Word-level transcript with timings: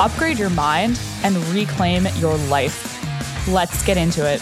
upgrade 0.00 0.38
your 0.38 0.50
mind, 0.50 1.00
and 1.22 1.36
reclaim 1.48 2.06
your 2.16 2.36
life. 2.48 2.94
Let's 3.48 3.82
get 3.84 3.96
into 3.96 4.26
it. 4.26 4.40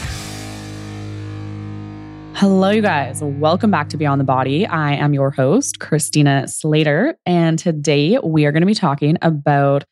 Hello, 2.34 2.68
you 2.68 2.82
guys. 2.82 3.22
Welcome 3.22 3.70
back 3.70 3.88
to 3.88 3.96
Beyond 3.96 4.20
the 4.20 4.24
Body. 4.24 4.66
I 4.66 4.92
am 4.92 5.14
your 5.14 5.30
host, 5.30 5.80
Christina 5.80 6.46
Slater. 6.46 7.16
And 7.24 7.58
today 7.58 8.18
we 8.22 8.44
are 8.44 8.52
going 8.52 8.60
to 8.60 8.66
be 8.66 8.74
talking 8.74 9.16
about 9.22 9.84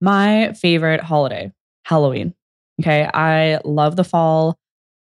my 0.00 0.52
favorite 0.54 1.00
holiday, 1.00 1.52
Halloween. 1.84 2.34
Okay. 2.80 3.08
I 3.14 3.60
love 3.64 3.94
the 3.94 4.02
fall. 4.02 4.58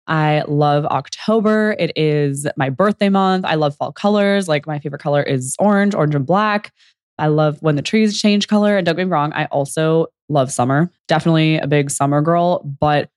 I 0.06 0.44
love 0.46 0.84
October. 0.86 1.74
It 1.78 1.90
is 1.96 2.46
my 2.56 2.70
birthday 2.70 3.08
month. 3.08 3.44
I 3.44 3.56
love 3.56 3.74
fall 3.74 3.90
colors. 3.90 4.46
Like 4.46 4.66
my 4.66 4.78
favorite 4.78 5.02
color 5.02 5.22
is 5.22 5.56
orange, 5.58 5.94
orange 5.94 6.14
and 6.14 6.26
black. 6.26 6.72
I 7.18 7.28
love 7.28 7.58
when 7.60 7.76
the 7.76 7.82
trees 7.82 8.20
change 8.20 8.48
color. 8.48 8.76
And 8.76 8.84
don't 8.84 8.96
get 8.96 9.06
me 9.06 9.10
wrong, 9.10 9.32
I 9.32 9.46
also 9.46 10.06
love 10.28 10.52
summer. 10.52 10.90
Definitely 11.08 11.58
a 11.58 11.66
big 11.66 11.90
summer 11.90 12.22
girl, 12.22 12.62
but 12.80 13.08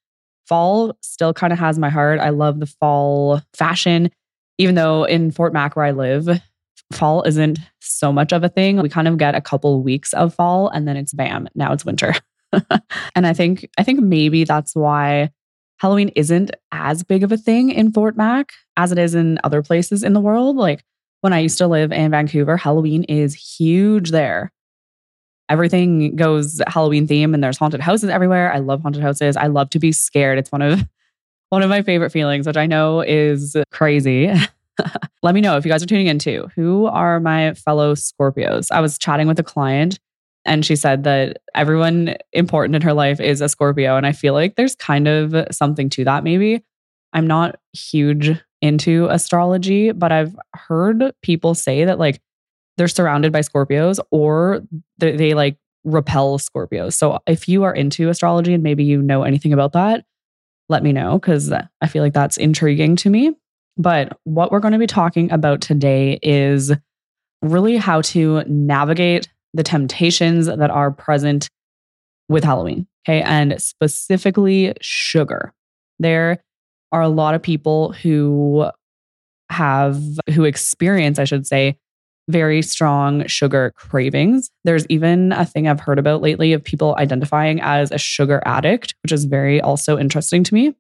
fall 0.48 0.98
still 1.02 1.34
kind 1.34 1.54
of 1.54 1.60
has 1.60 1.78
my 1.78 1.90
heart. 1.90 2.20
I 2.20 2.30
love 2.30 2.60
the 2.60 2.66
fall 2.66 3.42
fashion, 3.54 4.10
even 4.58 4.76
though 4.76 5.04
in 5.04 5.32
Fort 5.32 5.54
Mac, 5.54 5.76
where 5.76 5.86
I 5.86 5.92
live, 5.92 6.42
fall 6.94 7.24
isn't 7.24 7.60
so 7.80 8.12
much 8.14 8.32
of 8.32 8.44
a 8.44 8.50
thing. 8.50 8.82
We 8.82 8.90
kind 8.90 9.08
of 9.08 9.18
get 9.18 9.36
a 9.36 9.42
couple 9.42 9.82
weeks 9.84 10.14
of 10.14 10.34
fall 10.34 10.70
and 10.70 10.88
then 10.88 10.98
it's 10.98 11.14
bam, 11.14 11.48
now 11.56 11.74
it's 11.74 11.86
winter. 11.86 12.14
and 13.16 13.28
I 13.28 13.34
think 13.34 13.70
I 13.78 13.84
think 13.84 14.00
maybe 14.00 14.44
that's 14.44 14.76
why 14.76 15.32
Halloween 15.80 16.10
isn't 16.10 16.52
as 16.72 17.04
big 17.04 17.24
of 17.24 17.32
a 17.32 17.38
thing 17.38 17.70
in 17.72 17.92
Fort 17.92 18.18
Mac 18.18 18.54
as 18.78 18.92
it 18.92 18.98
is 18.98 19.16
in 19.16 19.40
other 19.44 19.62
places 19.62 20.04
in 20.04 20.14
the 20.14 20.20
world. 20.20 20.56
Like 20.56 20.84
when 21.22 21.34
I 21.34 21.40
used 21.40 21.58
to 21.60 21.68
live 21.68 21.92
in 21.92 22.12
Vancouver, 22.12 22.58
Halloween 22.58 23.04
is 23.06 23.34
huge 23.34 24.12
there. 24.12 24.52
Everything 25.50 26.16
goes 26.16 26.62
Halloween 26.68 27.08
theme 27.08 27.34
and 27.34 27.44
there's 27.44 27.58
haunted 27.58 27.80
houses 27.80 28.10
everywhere. 28.10 28.52
I 28.54 28.60
love 28.60 28.82
haunted 28.82 29.02
houses. 29.02 29.38
I 29.38 29.48
love 29.48 29.70
to 29.72 29.80
be 29.80 29.92
scared. 29.92 30.38
It's 30.38 30.52
one 30.52 30.62
of 30.62 30.86
one 31.50 31.64
of 31.64 31.70
my 31.70 31.82
favorite 31.82 32.12
feelings, 32.12 32.46
which 32.46 32.58
I 32.58 32.66
know 32.66 33.02
is 33.02 33.56
crazy. 33.72 34.32
Let 35.24 35.34
me 35.34 35.42
know 35.42 35.58
if 35.58 35.66
you 35.66 35.72
guys 35.72 35.82
are 35.82 35.88
tuning 35.88 36.08
in 36.08 36.20
too. 36.20 36.50
Who 36.56 36.86
are 36.86 37.20
my 37.20 37.54
fellow 37.54 37.96
Scorpios? 37.96 38.72
I 38.72 38.82
was 38.82 38.98
chatting 38.98 39.28
with 39.28 39.40
a 39.40 39.44
client 39.44 40.00
and 40.46 40.66
she 40.66 40.76
said 40.76 41.04
that 41.04 41.40
everyone 41.56 42.16
important 42.32 42.76
in 42.76 42.82
her 42.82 42.94
life 42.94 43.20
is 43.20 43.42
a 43.42 43.50
Scorpio. 43.50 43.98
And 43.98 44.06
I 44.06 44.12
feel 44.12 44.34
like 44.34 44.56
there's 44.56 44.76
kind 44.76 45.08
of 45.08 45.36
something 45.52 45.90
to 45.92 46.04
that, 46.06 46.24
maybe. 46.24 46.64
I'm 47.14 47.28
not 47.28 47.60
huge 47.74 48.40
into 48.62 49.08
astrology, 49.10 49.92
but 49.92 50.12
I've 50.12 50.36
heard 50.56 51.14
people 51.22 51.56
say 51.56 51.86
that 51.86 52.00
like 52.00 52.22
they're 52.78 52.88
surrounded 52.88 53.32
by 53.32 53.40
Scorpios 53.40 54.00
or 54.12 54.62
they, 54.98 55.16
they 55.16 55.34
like 55.34 55.58
repel 55.84 56.38
Scorpios. 56.38 56.94
So 56.94 57.20
if 57.28 57.48
you 57.48 57.64
are 57.64 57.74
into 57.74 58.10
astrology 58.10 58.54
and 58.54 58.64
maybe 58.64 58.84
you 58.84 59.02
know 59.02 59.24
anything 59.24 59.54
about 59.54 59.74
that, 59.74 60.06
let 60.70 60.84
me 60.84 60.92
know 60.92 61.18
because 61.18 61.52
I 61.52 61.88
feel 61.88 62.04
like 62.04 62.14
that's 62.14 62.38
intriguing 62.38 62.96
to 62.98 63.10
me. 63.10 63.34
But 63.78 64.20
what 64.24 64.52
we're 64.52 64.60
going 64.60 64.74
to 64.74 64.80
be 64.80 64.88
talking 64.88 65.32
about 65.32 65.62
today 65.62 66.20
is 66.22 66.72
really 67.42 67.78
how 67.78 68.02
to 68.02 68.44
navigate 68.48 69.28
the 69.54 69.64
temptations 69.64 70.48
that 70.48 70.70
are 70.70 70.92
present 70.92 71.50
with 72.28 72.44
Halloween. 72.44 72.88
Okay. 73.08 73.22
And 73.22 73.62
specifically 73.62 74.74
sugar. 74.82 75.54
There 76.00 76.44
are 76.92 77.02
a 77.02 77.10
lot 77.10 77.36
of 77.36 77.42
people 77.42 77.92
who 77.94 78.70
have, 79.50 80.02
who 80.32 80.46
experience, 80.46 81.20
I 81.20 81.26
should 81.26 81.48
say, 81.48 81.78
very 82.30 82.62
strong 82.62 83.26
sugar 83.28 83.72
cravings. 83.76 84.50
There's 84.66 84.86
even 84.88 85.32
a 85.32 85.46
thing 85.46 85.68
I've 85.68 85.80
heard 85.80 86.00
about 86.00 86.22
lately 86.22 86.54
of 86.54 86.64
people 86.64 86.96
identifying 86.98 87.62
as 87.62 87.92
a 87.92 87.98
sugar 87.98 88.42
addict, 88.46 88.96
which 89.04 89.12
is 89.12 89.26
very 89.26 89.62
also 89.62 89.98
interesting 89.98 90.44
to 90.44 90.54
me. 90.54 90.76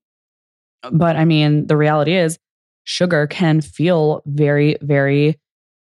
But 0.91 1.15
I 1.15 1.25
mean, 1.25 1.67
the 1.67 1.77
reality 1.77 2.15
is, 2.15 2.37
sugar 2.83 3.27
can 3.27 3.61
feel 3.61 4.21
very, 4.25 4.77
very 4.81 5.37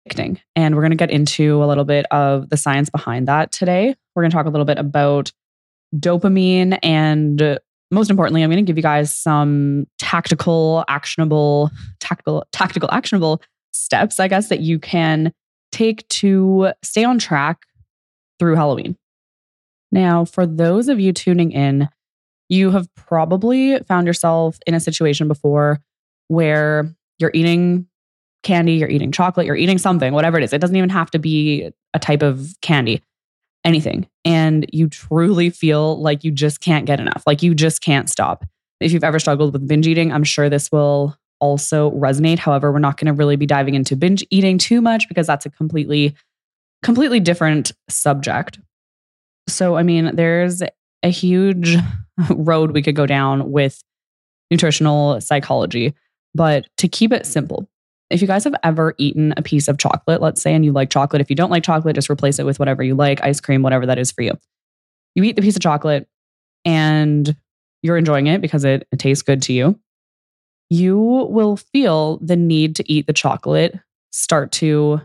addicting. 0.09 0.41
And 0.55 0.75
we're 0.75 0.83
going 0.83 0.91
to 0.91 0.97
get 0.97 1.11
into 1.11 1.63
a 1.63 1.67
little 1.67 1.85
bit 1.85 2.07
of 2.11 2.49
the 2.49 2.57
science 2.57 2.91
behind 2.91 3.29
that 3.29 3.53
today. 3.53 3.95
We're 4.15 4.23
going 4.23 4.31
to 4.31 4.37
talk 4.37 4.47
a 4.47 4.51
little 4.51 4.65
bit 4.65 4.79
about 4.79 5.33
dopamine 5.95 6.79
and 6.83 7.59
most 7.91 8.11
importantly, 8.11 8.43
I'm 8.43 8.51
going 8.51 8.65
to 8.65 8.69
give 8.69 8.77
you 8.77 8.83
guys 8.83 9.13
some 9.13 9.87
tactical, 9.99 10.85
actionable, 10.89 11.71
tactical, 12.01 12.45
tactical, 12.53 12.89
actionable 12.91 13.43
steps, 13.73 14.19
I 14.19 14.29
guess, 14.29 14.49
that 14.49 14.61
you 14.61 14.79
can 14.79 15.33
take 15.73 16.07
to 16.09 16.73
stay 16.83 17.05
on 17.05 17.19
track 17.19 17.59
through 18.39 18.57
Halloween. 18.57 18.97
Now, 19.93 20.25
for 20.25 20.47
those 20.47 20.89
of 20.89 20.99
you 20.99 21.13
tuning 21.13 21.53
in, 21.53 21.89
you 22.49 22.71
have 22.71 22.93
probably 22.95 23.79
found 23.81 24.07
yourself 24.07 24.59
in 24.67 24.75
a 24.75 24.81
situation 24.81 25.29
before 25.29 25.81
where 26.29 26.95
you're 27.19 27.31
eating 27.35 27.87
candy, 28.43 28.75
you're 28.75 28.89
eating 28.89 29.13
chocolate, 29.13 29.47
you're 29.47 29.57
eating 29.57 29.79
something, 29.79 30.13
whatever 30.13 30.39
it 30.39 30.45
is. 30.45 30.53
It 30.53 30.61
doesn't 30.61 30.77
even 30.77 30.91
have 30.91 31.11
to 31.13 31.19
be 31.19 31.71
a 31.95 31.99
type 31.99 32.23
of 32.23 32.55
candy 32.63 33.03
anything. 33.67 34.09
And 34.25 34.65
you 34.73 34.89
truly 34.89 35.51
feel 35.51 36.01
like 36.01 36.25
you 36.25 36.31
just 36.31 36.61
can't 36.61 36.87
get 36.87 37.01
enough, 37.01 37.25
like 37.27 37.43
you 37.43 37.55
just 37.55 37.83
can't 37.83 38.09
stop. 38.09 38.47
If 38.81 38.93
you've 38.93 39.05
ever 39.05 39.19
struggled 39.19 39.53
with 39.53 39.67
binge 39.67 39.87
eating, 39.87 40.13
I'm 40.13 40.25
sure 40.25 40.49
this 40.49 40.71
will 40.71 41.17
also 41.41 41.91
resonate. 41.91 42.39
However, 42.39 42.73
we're 42.73 42.79
not 42.79 42.97
going 42.97 43.07
to 43.07 43.13
really 43.13 43.37
be 43.37 43.47
diving 43.47 43.75
into 43.75 43.97
binge 43.97 44.25
eating 44.31 44.57
too 44.57 44.81
much 44.81 45.09
because 45.09 45.27
that's 45.27 45.45
a 45.45 45.51
completely, 45.51 46.15
completely 46.83 47.21
different 47.21 47.73
subject. 47.89 48.59
So, 49.49 49.77
I 49.77 49.83
mean, 49.83 50.15
there's 50.15 50.63
a 51.03 51.09
huge 51.09 51.77
road 52.31 52.71
we 52.71 52.83
could 52.83 52.97
go 52.97 53.07
down 53.07 53.51
with 53.51 53.83
nutritional 54.51 55.21
psychology. 55.21 55.95
But 56.35 56.67
to 56.79 56.89
keep 56.89 57.13
it 57.13 57.27
simple, 57.27 57.69
if 58.11 58.21
you 58.21 58.29
guys 58.29 58.45
have 58.45 58.55
ever 58.63 58.95
eaten 58.99 59.35
a 59.37 59.43
piece 59.43 59.69
of 59.69 59.79
chocolate, 59.79 60.23
let's 60.23 60.41
say, 60.41 60.55
and 60.55 60.65
you 60.65 60.73
like 60.73 60.91
chocolate, 60.91 61.21
if 61.21 61.31
you 61.31 61.37
don't 61.37 61.51
like 61.51 61.65
chocolate, 61.65 61.97
just 61.97 62.11
replace 62.11 62.39
it 62.39 62.47
with 62.47 62.59
whatever 62.59 62.83
you 62.83 62.95
like, 62.95 63.23
ice 63.23 63.41
cream, 63.41 63.63
whatever 63.63 63.87
that 63.87 63.99
is 63.99 64.13
for 64.13 64.23
you. 64.23 64.33
You 65.15 65.25
eat 65.25 65.37
the 65.37 65.43
piece 65.43 65.57
of 65.57 65.63
chocolate 65.63 66.09
and 66.65 67.35
you're 67.83 67.97
enjoying 67.97 68.27
it 68.27 68.41
because 68.41 68.65
it, 68.65 68.87
it 68.93 68.99
tastes 68.99 69.23
good 69.23 69.43
to 69.43 69.53
you. 69.53 69.79
You 70.71 70.99
will 70.99 71.57
feel 71.57 72.19
the 72.19 72.37
need 72.37 72.77
to 72.77 72.93
eat 72.93 73.07
the 73.07 73.13
chocolate 73.13 73.79
start 74.13 74.53
to 74.53 75.01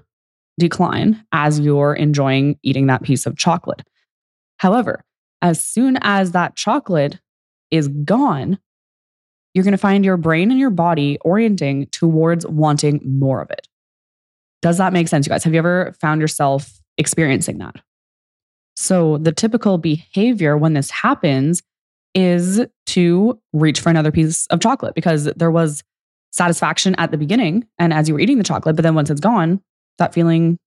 decline 0.60 1.24
as 1.32 1.60
you're 1.60 1.94
enjoying 1.94 2.58
eating 2.64 2.88
that 2.88 3.04
piece 3.04 3.26
of 3.26 3.38
chocolate. 3.38 3.82
However, 4.58 5.04
as 5.42 5.64
soon 5.64 5.98
as 6.02 6.32
that 6.32 6.56
chocolate 6.56 7.20
is 7.72 7.88
gone, 7.88 8.60
you're 9.54 9.64
going 9.64 9.74
to 9.74 9.78
find 9.78 10.06
your 10.06 10.18
brain 10.18 10.52
and 10.52 10.60
your 10.60 10.70
body 10.70 11.18
orienting 11.22 11.88
towards 11.88 12.46
wanting 12.48 13.02
more 13.04 13.42
of 13.42 13.50
it. 13.52 13.68
Does 14.62 14.78
that 14.78 14.94
make 14.94 15.08
sense, 15.08 15.26
you 15.26 15.30
guys? 15.30 15.44
Have 15.44 15.54
you 15.54 15.60
ever 15.60 15.94
found 16.00 16.22
yourself 16.22 16.80
experiencing 16.98 17.58
that? 17.58 17.76
So, 18.76 19.18
the 19.18 19.32
typical 19.32 19.78
behavior 19.78 20.58
when 20.58 20.74
this 20.74 20.90
happens 20.92 21.62
is 22.14 22.62
to 22.88 23.40
reach 23.54 23.80
for 23.80 23.90
another 23.90 24.12
piece 24.12 24.48
of 24.48 24.60
chocolate 24.60 24.96
because 24.96 25.26
there 25.26 25.52
was 25.52 25.84
satisfaction 26.32 26.96
at 26.98 27.12
the 27.12 27.18
beginning. 27.18 27.66
And 27.80 27.94
as 27.94 28.08
you 28.08 28.14
were 28.14 28.20
eating 28.20 28.38
the 28.38 28.44
chocolate, 28.44 28.76
but 28.76 28.84
then 28.84 28.96
once 28.96 29.10
it's 29.10 29.22
gone, 29.22 29.62
that 29.98 30.14
feeling 30.14 30.58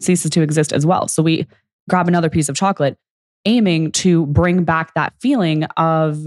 ceases 0.00 0.30
to 0.32 0.42
exist 0.42 0.72
as 0.72 0.86
well. 0.86 1.08
So, 1.08 1.22
we 1.22 1.46
grab 1.88 2.08
another 2.08 2.30
piece 2.30 2.48
of 2.48 2.56
chocolate, 2.56 2.96
aiming 3.44 3.92
to 3.92 4.26
bring 4.26 4.64
back 4.64 4.94
that 4.94 5.14
feeling 5.20 5.64
of 5.76 6.26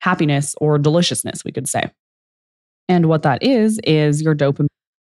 happiness 0.00 0.54
or 0.60 0.78
deliciousness, 0.78 1.44
we 1.44 1.52
could 1.52 1.68
say. 1.68 1.90
And 2.88 3.06
what 3.06 3.22
that 3.22 3.42
is, 3.42 3.78
is 3.84 4.20
your 4.20 4.34
dopamine 4.34 4.66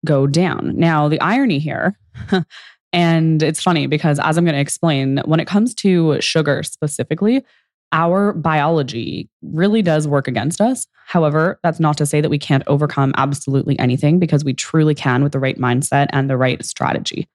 go 0.05 0.27
down. 0.27 0.73
Now, 0.77 1.09
the 1.09 1.21
irony 1.21 1.59
here, 1.59 1.99
and 2.93 3.43
it's 3.43 3.63
funny 3.63 3.87
because 3.87 4.19
as 4.19 4.39
I'm 4.39 4.45
going 4.45 4.55
to 4.55 4.61
explain, 4.61 5.19
when 5.25 5.41
it 5.41 5.47
comes 5.47 5.75
to 5.77 6.21
sugar 6.21 6.63
specifically, 6.63 7.45
our 7.93 8.33
biology 8.33 9.29
really 9.43 9.83
does 9.83 10.09
work 10.09 10.27
against 10.27 10.61
us. 10.61 10.87
However, 11.07 11.61
that's 11.63 11.79
not 11.79 11.97
to 11.99 12.07
say 12.07 12.21
that 12.21 12.31
we 12.31 12.39
can't 12.39 12.65
overcome 12.67 13.13
absolutely 13.17 13.79
anything 13.79 14.19
because 14.19 14.45
we 14.45 14.55
truly 14.55 14.95
can 14.95 15.23
with 15.23 15.33
the 15.33 15.39
right 15.39 15.59
mindset 15.59 16.09
and 16.11 16.29
the 16.29 16.37
right 16.37 16.65
strategy. 16.65 17.29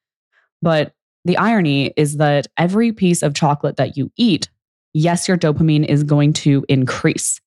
But 0.62 0.94
the 1.24 1.38
irony 1.38 1.94
is 1.96 2.18
that 2.18 2.48
every 2.58 2.92
piece 2.92 3.22
of 3.22 3.34
chocolate 3.34 3.78
that 3.78 3.96
you 3.96 4.12
eat 4.18 4.50
yes, 4.94 5.28
your 5.28 5.38
dopamine 5.38 5.86
is 5.86 6.04
going 6.04 6.34
to 6.34 6.66
increase, 6.70 7.40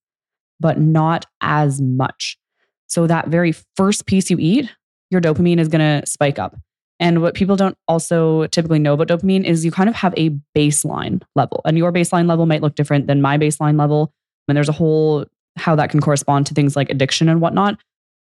but 0.60 0.78
not 0.78 1.26
as 1.40 1.80
much. 1.80 2.38
So, 2.86 3.06
that 3.06 3.28
very 3.28 3.52
first 3.76 4.06
piece 4.06 4.30
you 4.30 4.38
eat, 4.38 4.70
your 5.10 5.20
dopamine 5.20 5.58
is 5.58 5.68
going 5.68 6.00
to 6.00 6.06
spike 6.06 6.38
up. 6.38 6.56
And 7.00 7.22
what 7.22 7.34
people 7.34 7.56
don't 7.56 7.76
also 7.88 8.46
typically 8.46 8.78
know 8.78 8.94
about 8.94 9.08
dopamine 9.08 9.44
is 9.44 9.64
you 9.64 9.72
kind 9.72 9.88
of 9.88 9.94
have 9.96 10.14
a 10.16 10.30
baseline 10.56 11.22
level, 11.34 11.60
and 11.64 11.76
your 11.76 11.92
baseline 11.92 12.28
level 12.28 12.46
might 12.46 12.62
look 12.62 12.76
different 12.76 13.06
than 13.06 13.20
my 13.20 13.36
baseline 13.36 13.78
level. 13.78 14.12
And 14.48 14.56
there's 14.56 14.68
a 14.68 14.72
whole 14.72 15.24
how 15.56 15.74
that 15.76 15.90
can 15.90 16.00
correspond 16.00 16.46
to 16.46 16.54
things 16.54 16.76
like 16.76 16.90
addiction 16.90 17.28
and 17.28 17.40
whatnot. 17.40 17.78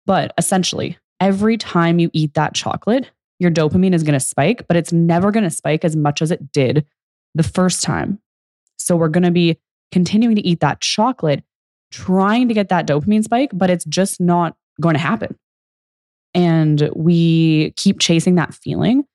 But 0.06 0.34
essentially, 0.38 0.98
every 1.20 1.58
time 1.58 2.00
you 2.00 2.10
eat 2.14 2.34
that 2.36 2.54
chocolate, 2.54 3.12
your 3.40 3.52
dopamine 3.52 3.94
is 3.94 4.04
going 4.04 4.14
to 4.14 4.20
spike, 4.20 4.68
but 4.68 4.78
it's 4.78 4.94
never 4.94 5.32
going 5.32 5.44
to 5.44 5.50
spike 5.50 5.84
as 5.86 5.96
much 5.96 6.22
as 6.22 6.32
it 6.32 6.52
did 6.52 6.86
the 7.36 7.44
first 7.44 7.84
time. 7.84 8.20
So 8.78 8.96
we're 8.96 9.10
going 9.10 9.24
to 9.24 9.32
be 9.32 9.58
continuing 9.92 10.36
to 10.36 10.46
eat 10.46 10.60
that 10.60 10.82
chocolate, 10.82 11.44
trying 11.92 12.48
to 12.48 12.54
get 12.54 12.70
that 12.70 12.88
dopamine 12.88 13.24
spike, 13.24 13.52
but 13.54 13.70
it's 13.70 13.86
just 13.86 14.20
not 14.20 14.56
going 14.80 14.96
to 14.96 15.00
happen. 15.00 15.38
And 16.34 16.90
we 16.96 17.72
keep 17.78 18.00
chasing 18.00 18.36
that 18.36 18.54
feeling, 18.54 19.06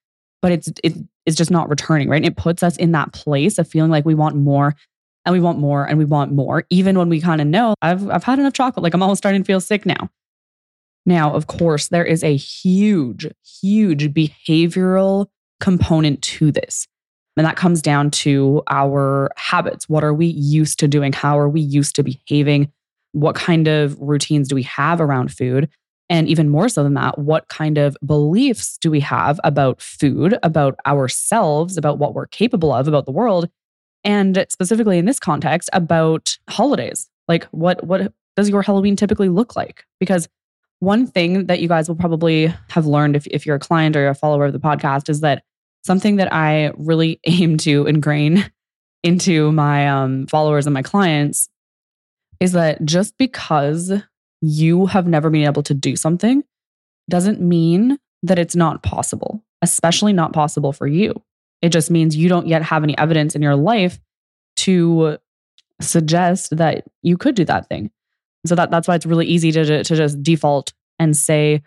but 0.41 0.53
it's 0.53 0.73
it, 0.83 0.95
it's 1.25 1.37
just 1.37 1.51
not 1.51 1.69
returning, 1.69 2.09
right? 2.09 2.17
And 2.17 2.27
it 2.27 2.37
puts 2.37 2.63
us 2.63 2.77
in 2.77 2.93
that 2.93 3.13
place 3.13 3.59
of 3.59 3.69
feeling 3.69 3.91
like 3.91 4.05
we 4.05 4.15
want 4.15 4.37
more 4.37 4.75
and 5.25 5.33
we 5.33 5.41
want 5.41 5.59
more 5.59 5.87
and 5.87 5.99
we 5.99 6.05
want 6.05 6.33
more, 6.33 6.65
even 6.71 6.99
when 6.99 7.09
we 7.09 7.21
kind 7.21 7.41
of 7.41 7.47
know 7.47 7.75
I've 7.81 8.09
I've 8.11 8.25
had 8.25 8.39
enough 8.39 8.55
chocolate. 8.55 8.83
Like 8.83 8.95
I'm 8.95 9.03
almost 9.03 9.19
starting 9.19 9.43
to 9.43 9.47
feel 9.47 9.61
sick 9.61 9.87
now. 9.87 10.11
Now, 11.05 11.35
of 11.35 11.47
course, 11.47 11.89
there 11.89 12.05
is 12.05 12.23
a 12.23 12.37
huge, 12.37 13.27
huge 13.61 14.13
behavioral 14.15 15.27
component 15.61 16.23
to 16.23 16.53
this. 16.53 16.87
And 17.37 17.47
that 17.47 17.57
comes 17.57 17.81
down 17.81 18.11
to 18.11 18.63
our 18.69 19.31
habits. 19.37 19.89
What 19.89 20.05
are 20.05 20.13
we 20.13 20.27
used 20.27 20.79
to 20.81 20.89
doing? 20.89 21.13
How 21.13 21.39
are 21.39 21.49
we 21.49 21.61
used 21.61 21.97
to 21.97 22.03
behaving? 22.03 22.71
What 23.13 23.35
kind 23.35 23.69
of 23.69 23.99
routines 24.01 24.49
do 24.49 24.55
we 24.55 24.63
have 24.65 25.01
around 25.01 25.33
food? 25.33 25.69
And 26.11 26.29
even 26.29 26.51
more 26.51 26.69
so 26.69 26.83
than 26.83 26.95
that, 26.95 27.19
what 27.19 27.49
kind 27.49 27.79
of 27.79 27.97
beliefs 28.05 28.77
do 28.79 28.91
we 28.91 29.01
have 29.01 29.41
about 29.45 29.81
food, 29.81 30.37
about 30.43 30.79
ourselves, 30.87 31.79
about 31.79 31.99
what 31.99 32.15
we're 32.15 32.27
capable 32.27 32.73
of, 32.73 32.87
about 32.87 33.07
the 33.07 33.13
world? 33.13 33.49
And 34.05 34.45
specifically 34.51 34.99
in 34.99 35.07
this 35.07 35.21
context, 35.21 35.71
about 35.73 36.37
holidays. 36.51 37.09
Like 37.29 37.45
what 37.47 37.85
what 37.85 38.13
does 38.37 38.51
your 38.51 38.63
Halloween 38.63 38.97
typically 38.97 39.29
look 39.29 39.57
like? 39.57 39.85
Because 40.01 40.29
one 40.81 41.07
thing 41.07 41.47
that 41.47 41.61
you 41.61 41.69
guys 41.69 41.89
will 41.89 41.97
probably 41.97 42.53
have 42.71 42.87
learned 42.87 43.15
if, 43.15 43.27
if 43.29 43.47
you're 43.47 43.57
a 43.57 43.61
client 43.61 43.95
or 43.95 44.09
a 44.09 44.15
follower 44.15 44.47
of 44.47 44.53
the 44.53 44.59
podcast 44.59 45.09
is 45.09 45.21
that 45.21 45.45
something 45.83 46.17
that 46.17 46.33
I 46.33 46.73
really 46.77 47.21
aim 47.27 47.57
to 47.59 47.87
ingrain 47.87 48.51
into 49.03 49.51
my 49.53 49.89
um, 49.89 50.27
followers 50.27 50.67
and 50.67 50.75
my 50.75 50.83
clients 50.83 51.49
is 52.41 52.53
that 52.53 52.85
just 52.85 53.17
because 53.19 53.93
you 54.41 54.87
have 54.87 55.07
never 55.07 55.31
been 55.31 55.45
able 55.45 55.63
to 55.63 55.75
do 55.75 55.97
something 55.97 56.43
doesn't 57.09 57.41
mean 57.41 57.99
that 58.23 58.39
it's 58.39 58.57
not 58.57 58.83
possible, 58.83 59.43
especially 59.63 60.13
not 60.13 60.33
possible 60.33 60.73
for 60.73 60.87
you. 60.87 61.21
It 61.61 61.71
just 61.71 61.91
means 61.91 62.17
you 62.17 62.29
don't 62.29 62.49
yet 62.49 62.63
have 62.63 62.83
any 62.83 62.97
evidence 62.99 63.35
in 63.35 63.43
your 63.43 63.57
life 63.57 64.01
to 64.59 65.19
suggest 65.81 66.57
that 66.57 66.85
you 67.03 67.17
could 67.17 67.35
do 67.35 67.45
that 67.45 67.69
thing. 67.69 67.91
So 68.47 68.55
that, 68.57 68.71
that's 68.71 68.89
why 68.89 68.97
it's 68.97 69.07
really 69.07 69.27
easy 69.27 69.53
to, 69.53 69.85
to 69.85 69.97
just 69.97 70.23
default 70.23 70.73
and 70.99 71.17
say, 71.17 71.63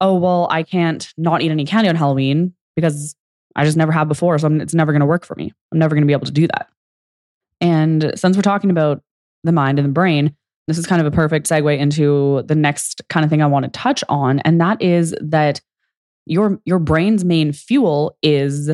oh, 0.00 0.14
well, 0.14 0.46
I 0.50 0.62
can't 0.62 1.10
not 1.16 1.42
eat 1.42 1.50
any 1.50 1.64
candy 1.64 1.88
on 1.88 1.96
Halloween 1.96 2.54
because 2.76 3.16
I 3.56 3.64
just 3.64 3.76
never 3.76 3.92
have 3.92 4.08
before. 4.08 4.38
So 4.38 4.46
I'm, 4.46 4.60
it's 4.60 4.74
never 4.74 4.92
going 4.92 5.00
to 5.00 5.06
work 5.06 5.24
for 5.24 5.34
me. 5.36 5.52
I'm 5.72 5.78
never 5.78 5.94
going 5.94 6.02
to 6.02 6.06
be 6.06 6.12
able 6.12 6.26
to 6.26 6.32
do 6.32 6.46
that. 6.46 6.68
And 7.60 8.12
since 8.14 8.36
we're 8.36 8.42
talking 8.42 8.70
about 8.70 9.02
the 9.44 9.52
mind 9.52 9.78
and 9.78 9.88
the 9.88 9.92
brain, 9.92 10.34
this 10.68 10.78
is 10.78 10.86
kind 10.86 11.00
of 11.00 11.06
a 11.06 11.10
perfect 11.10 11.48
segue 11.48 11.78
into 11.78 12.42
the 12.46 12.54
next 12.54 13.00
kind 13.08 13.24
of 13.24 13.30
thing 13.30 13.42
I 13.42 13.46
want 13.46 13.64
to 13.64 13.70
touch 13.70 14.04
on. 14.08 14.38
And 14.40 14.60
that 14.60 14.80
is 14.82 15.14
that 15.20 15.60
your, 16.26 16.60
your 16.64 16.78
brain's 16.78 17.24
main 17.24 17.52
fuel 17.52 18.16
is 18.22 18.70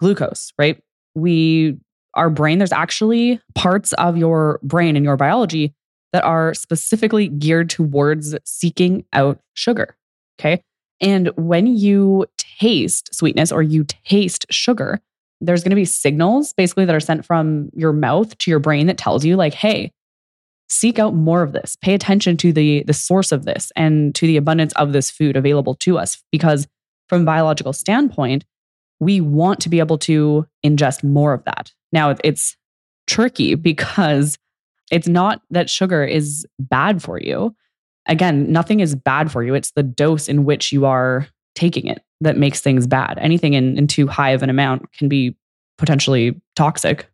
glucose, 0.00 0.52
right? 0.58 0.82
We, 1.14 1.78
our 2.14 2.28
brain, 2.28 2.58
there's 2.58 2.72
actually 2.72 3.40
parts 3.54 3.92
of 3.94 4.16
your 4.16 4.58
brain 4.62 4.96
and 4.96 5.04
your 5.04 5.16
biology 5.16 5.74
that 6.12 6.24
are 6.24 6.54
specifically 6.54 7.28
geared 7.28 7.70
towards 7.70 8.34
seeking 8.44 9.04
out 9.12 9.40
sugar. 9.54 9.96
Okay. 10.40 10.62
And 11.00 11.28
when 11.36 11.66
you 11.66 12.26
taste 12.58 13.14
sweetness 13.14 13.52
or 13.52 13.62
you 13.62 13.84
taste 14.04 14.46
sugar, 14.50 15.00
there's 15.40 15.62
going 15.62 15.70
to 15.70 15.76
be 15.76 15.84
signals 15.84 16.52
basically 16.52 16.84
that 16.84 16.94
are 16.94 17.00
sent 17.00 17.24
from 17.24 17.70
your 17.74 17.92
mouth 17.92 18.36
to 18.38 18.50
your 18.50 18.58
brain 18.58 18.86
that 18.86 18.98
tells 18.98 19.24
you, 19.24 19.36
like, 19.36 19.54
hey, 19.54 19.92
seek 20.68 20.98
out 20.98 21.14
more 21.14 21.42
of 21.42 21.52
this. 21.52 21.76
Pay 21.80 21.94
attention 21.94 22.36
to 22.38 22.52
the, 22.52 22.82
the 22.84 22.92
source 22.92 23.32
of 23.32 23.44
this 23.44 23.72
and 23.76 24.14
to 24.14 24.26
the 24.26 24.36
abundance 24.36 24.72
of 24.74 24.92
this 24.92 25.10
food 25.10 25.36
available 25.36 25.74
to 25.76 25.98
us. 25.98 26.22
Because 26.32 26.66
from 27.08 27.22
a 27.22 27.24
biological 27.24 27.72
standpoint, 27.72 28.44
we 29.00 29.20
want 29.20 29.60
to 29.60 29.68
be 29.68 29.78
able 29.78 29.98
to 29.98 30.46
ingest 30.64 31.04
more 31.04 31.32
of 31.32 31.44
that. 31.44 31.72
Now, 31.92 32.16
it's 32.24 32.56
tricky 33.06 33.54
because 33.70 34.38
it's 34.90 35.08
not 35.08 35.42
that 35.50 35.70
sugar 35.70 36.04
is 36.04 36.46
bad 36.58 37.02
for 37.02 37.20
you. 37.20 37.54
Again, 38.06 38.50
nothing 38.50 38.80
is 38.80 38.94
bad 38.94 39.30
for 39.30 39.42
you. 39.42 39.54
It's 39.54 39.72
the 39.72 39.82
dose 39.82 40.28
in 40.28 40.44
which 40.44 40.72
you 40.72 40.86
are 40.86 41.28
taking 41.58 41.86
it 41.86 42.02
that 42.20 42.36
makes 42.36 42.60
things 42.60 42.86
bad. 42.86 43.18
Anything 43.18 43.54
in, 43.54 43.76
in 43.76 43.86
too 43.86 44.06
high 44.06 44.30
of 44.30 44.42
an 44.42 44.50
amount 44.50 44.92
can 44.92 45.08
be 45.08 45.36
potentially 45.76 46.40
toxic. 46.54 47.10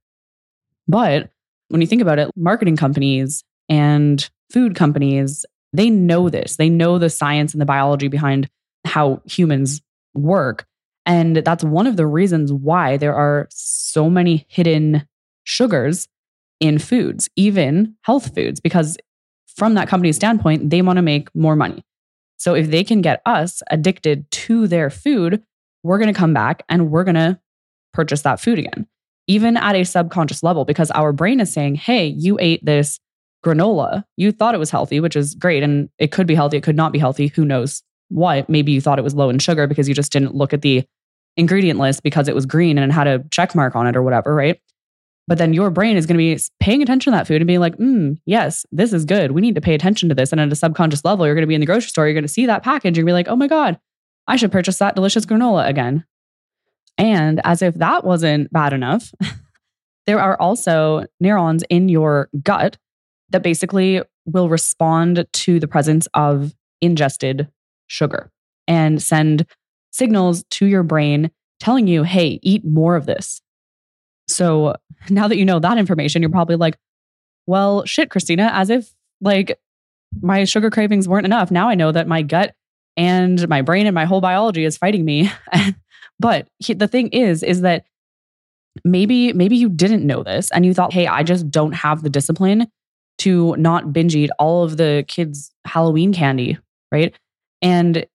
But 0.87 1.31
when 1.69 1.81
you 1.81 1.87
think 1.87 2.03
about 2.03 2.19
it, 2.19 2.31
marketing 2.37 2.77
companies 2.77 3.43
and 3.69 4.29
food 4.53 4.77
companies, 4.77 5.47
they 5.73 5.89
know 5.89 6.29
this. 6.29 6.57
They 6.57 6.69
know 6.69 6.99
the 6.99 7.11
science 7.11 7.53
and 7.53 7.61
the 7.61 7.67
biology 7.67 8.09
behind 8.09 8.49
how 8.85 9.23
humans 9.25 9.81
work. 10.15 10.67
And 11.07 11.37
that's 11.37 11.65
one 11.65 11.87
of 11.87 11.97
the 11.97 12.07
reasons 12.07 12.53
why 12.53 12.97
there 12.97 13.15
are 13.15 13.49
so 13.51 14.11
many 14.11 14.47
hidden 14.49 15.07
sugars 15.45 16.07
in 16.61 16.79
foods, 16.79 17.29
even 17.37 17.97
health 18.03 18.35
foods, 18.35 18.61
because 18.61 18.97
from 19.57 19.75
that 19.75 19.89
company's 19.89 20.17
standpoint, 20.17 20.71
they 20.71 20.83
want 20.83 20.97
to 20.97 21.03
make 21.03 21.35
more 21.35 21.57
money. 21.57 21.83
So 22.45 22.53
if 22.53 22.71
they 22.71 22.85
can 22.85 23.01
get 23.01 23.23
us 23.25 23.63
addicted 23.71 24.31
to 24.31 24.69
their 24.69 24.91
food, 24.91 25.43
we're 25.83 25.97
going 25.97 26.13
to 26.13 26.19
come 26.19 26.35
back 26.35 26.63
and 26.69 26.91
we're 26.91 27.05
going 27.05 27.15
to 27.15 27.41
purchase 27.95 28.21
that 28.21 28.39
food 28.39 28.59
again, 28.59 28.87
even 29.27 29.57
at 29.57 29.75
a 29.75 29.83
subconscious 29.83 30.43
level, 30.43 30.67
because 30.67 30.91
our 30.91 31.11
brain 31.15 31.41
is 31.41 31.51
saying, 31.51 31.77
hey, 31.77 32.05
you 32.05 32.37
ate 32.43 32.63
this 32.63 33.01
granola. 33.43 34.05
You 34.19 34.31
thought 34.31 34.55
it 34.55 34.59
was 34.59 34.69
healthy, 34.69 35.01
which 35.01 35.17
is 35.17 35.35
great. 35.35 35.63
And 35.63 35.89
it 35.99 36.13
could 36.13 36.27
be 36.27 36.35
healthy, 36.35 36.59
it 36.59 36.63
could 36.63 36.77
not 36.77 36.93
be 36.93 36.99
healthy. 36.99 37.29
Who 37.29 37.47
knows 37.47 37.83
what? 38.11 38.47
Maybe 38.51 38.73
you 38.73 38.83
thought 38.83 38.99
it 38.99 39.05
was 39.05 39.15
low 39.15 39.31
in 39.31 39.39
sugar 39.39 39.67
because 39.67 39.89
you 39.89 39.95
just 39.95 40.13
didn't 40.13 40.35
look 40.35 40.53
at 40.53 40.61
the 40.61 40.85
ingredient 41.39 41.81
list 41.81 42.03
because 42.03 42.29
it 42.29 42.35
was 42.35 42.45
green 42.45 42.77
and 42.77 42.93
it 42.93 42.95
had 42.95 43.07
a 43.07 43.25
check 43.31 43.55
mark 43.55 43.75
on 43.75 43.87
it 43.87 43.97
or 43.97 44.03
whatever, 44.03 44.35
right? 44.35 44.61
But 45.27 45.39
then 45.39 45.55
your 45.55 45.71
brain 45.71 45.97
is 45.97 46.05
going 46.07 46.19
to 46.19 46.37
be 46.37 46.39
paying 46.61 46.83
attention 46.83 47.13
to 47.13 47.17
that 47.17 47.27
food 47.27 47.41
and 47.41 47.47
being 47.47 47.61
like, 47.61 47.77
mm, 47.79 48.19
yes, 48.27 48.67
this 48.73 48.93
is 48.93 49.05
good. 49.05 49.31
We 49.33 49.41
need 49.41 49.55
to 49.55 49.61
pay 49.61 49.75
attention 49.75 50.09
to 50.11 50.15
this. 50.15 50.33
And 50.33 50.41
at 50.41 50.53
a 50.53 50.57
subconscious 50.57 51.05
level, 51.05 51.25
you're 51.25 51.35
going 51.35 51.43
to 51.43 51.49
be 51.49 51.55
in 51.55 51.61
the 51.61 51.67
grocery 51.67 51.89
store, 51.89 52.07
you're 52.07 52.15
going 52.15 52.23
to 52.23 52.29
see 52.29 52.47
that 52.47 52.63
package, 52.63 52.97
you're 52.97 53.05
going 53.05 53.15
to 53.15 53.25
be 53.25 53.29
like, 53.29 53.29
oh 53.29 53.37
my 53.37 53.49
God, 53.49 53.79
I 54.27 54.37
should 54.37 54.53
purchase 54.53 54.79
that 54.79 54.95
delicious 54.95 55.25
granola 55.25 55.67
again. 55.67 56.05
And 56.99 57.41
as 57.45 57.63
if 57.63 57.75
that 57.77 58.05
wasn't 58.05 58.53
bad 58.53 58.73
enough, 58.73 59.13
there 60.07 60.21
are 60.21 60.37
also 60.39 61.07
neurons 61.21 61.65
in 61.71 61.89
your 61.89 62.29
gut 62.43 62.77
that 63.31 63.43
basically 63.43 64.03
will 64.27 64.49
respond 64.49 65.27
to 65.33 65.59
the 65.59 65.69
presence 65.69 66.07
of 66.15 66.55
ingested 66.81 67.49
sugar 67.87 68.31
and 68.69 69.03
send 69.03 69.47
signals 69.91 70.45
to 70.51 70.67
your 70.67 70.83
brain 70.83 71.31
telling 71.61 71.87
you, 71.87 72.03
hey, 72.03 72.39
eat 72.43 72.65
more 72.65 72.97
of 72.97 73.07
this. 73.07 73.41
So 74.29 74.77
now 75.11 75.29
that 75.29 75.37
you 75.37 75.45
know 75.45 75.59
that 75.59 75.79
information, 75.79 76.23
you're 76.23 76.31
probably 76.31 76.57
like, 76.57 76.77
well, 77.47 77.85
shit, 77.85 78.11
Christina, 78.11 78.51
as 78.53 78.71
if 78.71 78.93
like 79.21 79.59
my 80.21 80.45
sugar 80.45 80.71
cravings 80.71 81.09
weren't 81.09 81.27
enough. 81.27 81.51
Now 81.51 81.69
I 81.69 81.75
know 81.75 81.93
that 81.93 82.07
my 82.07 82.23
gut 82.23 82.55
and 82.97 83.47
my 83.49 83.63
brain 83.63 83.87
and 83.87 83.95
my 83.95 84.05
whole 84.05 84.21
biology 84.21 84.65
is 84.65 84.77
fighting 84.77 85.05
me. 85.05 85.31
but 86.19 86.49
he, 86.59 86.75
the 86.75 86.89
thing 86.89 87.09
is, 87.09 87.43
is 87.43 87.63
that 87.63 87.85
maybe, 88.85 89.33
maybe 89.33 89.57
you 89.57 89.69
didn't 89.69 90.07
know 90.07 90.23
this 90.23 90.51
and 90.53 90.65
you 90.65 90.75
thought, 90.75 90.93
hey, 90.93 91.07
I 91.07 91.23
just 91.23 91.51
don't 91.51 91.73
have 91.73 92.03
the 92.03 92.11
discipline 92.11 92.69
to 93.19 93.55
not 93.57 93.93
binge 93.93 94.15
eat 94.15 94.31
all 94.39 94.65
of 94.65 94.77
the 94.77 95.05
kids' 95.07 95.51
Halloween 95.65 96.13
candy, 96.13 96.59
right? 96.91 97.15
And 97.63 98.07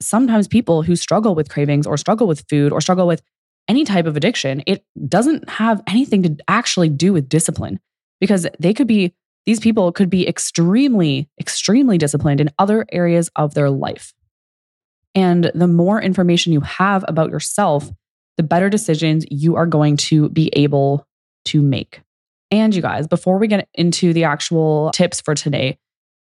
sometimes 0.00 0.48
people 0.48 0.82
who 0.82 0.96
struggle 0.96 1.34
with 1.34 1.48
cravings 1.48 1.86
or 1.86 1.96
struggle 1.96 2.26
with 2.26 2.44
food 2.48 2.72
or 2.72 2.80
struggle 2.80 3.06
with 3.06 3.22
any 3.68 3.84
type 3.84 4.06
of 4.06 4.16
addiction, 4.16 4.62
it 4.66 4.84
doesn't 5.08 5.48
have 5.48 5.82
anything 5.86 6.22
to 6.22 6.36
actually 6.48 6.88
do 6.88 7.12
with 7.12 7.28
discipline 7.28 7.80
because 8.20 8.46
they 8.58 8.74
could 8.74 8.86
be, 8.86 9.14
these 9.46 9.60
people 9.60 9.92
could 9.92 10.10
be 10.10 10.26
extremely, 10.26 11.28
extremely 11.40 11.98
disciplined 11.98 12.40
in 12.40 12.50
other 12.58 12.86
areas 12.92 13.30
of 13.36 13.54
their 13.54 13.70
life. 13.70 14.14
And 15.14 15.50
the 15.54 15.68
more 15.68 16.00
information 16.00 16.52
you 16.52 16.60
have 16.60 17.04
about 17.06 17.30
yourself, 17.30 17.90
the 18.36 18.42
better 18.42 18.68
decisions 18.68 19.24
you 19.30 19.56
are 19.56 19.66
going 19.66 19.96
to 19.96 20.28
be 20.30 20.50
able 20.54 21.06
to 21.46 21.62
make. 21.62 22.00
And 22.50 22.74
you 22.74 22.82
guys, 22.82 23.06
before 23.06 23.38
we 23.38 23.46
get 23.46 23.68
into 23.74 24.12
the 24.12 24.24
actual 24.24 24.90
tips 24.94 25.20
for 25.20 25.34
today, 25.34 25.78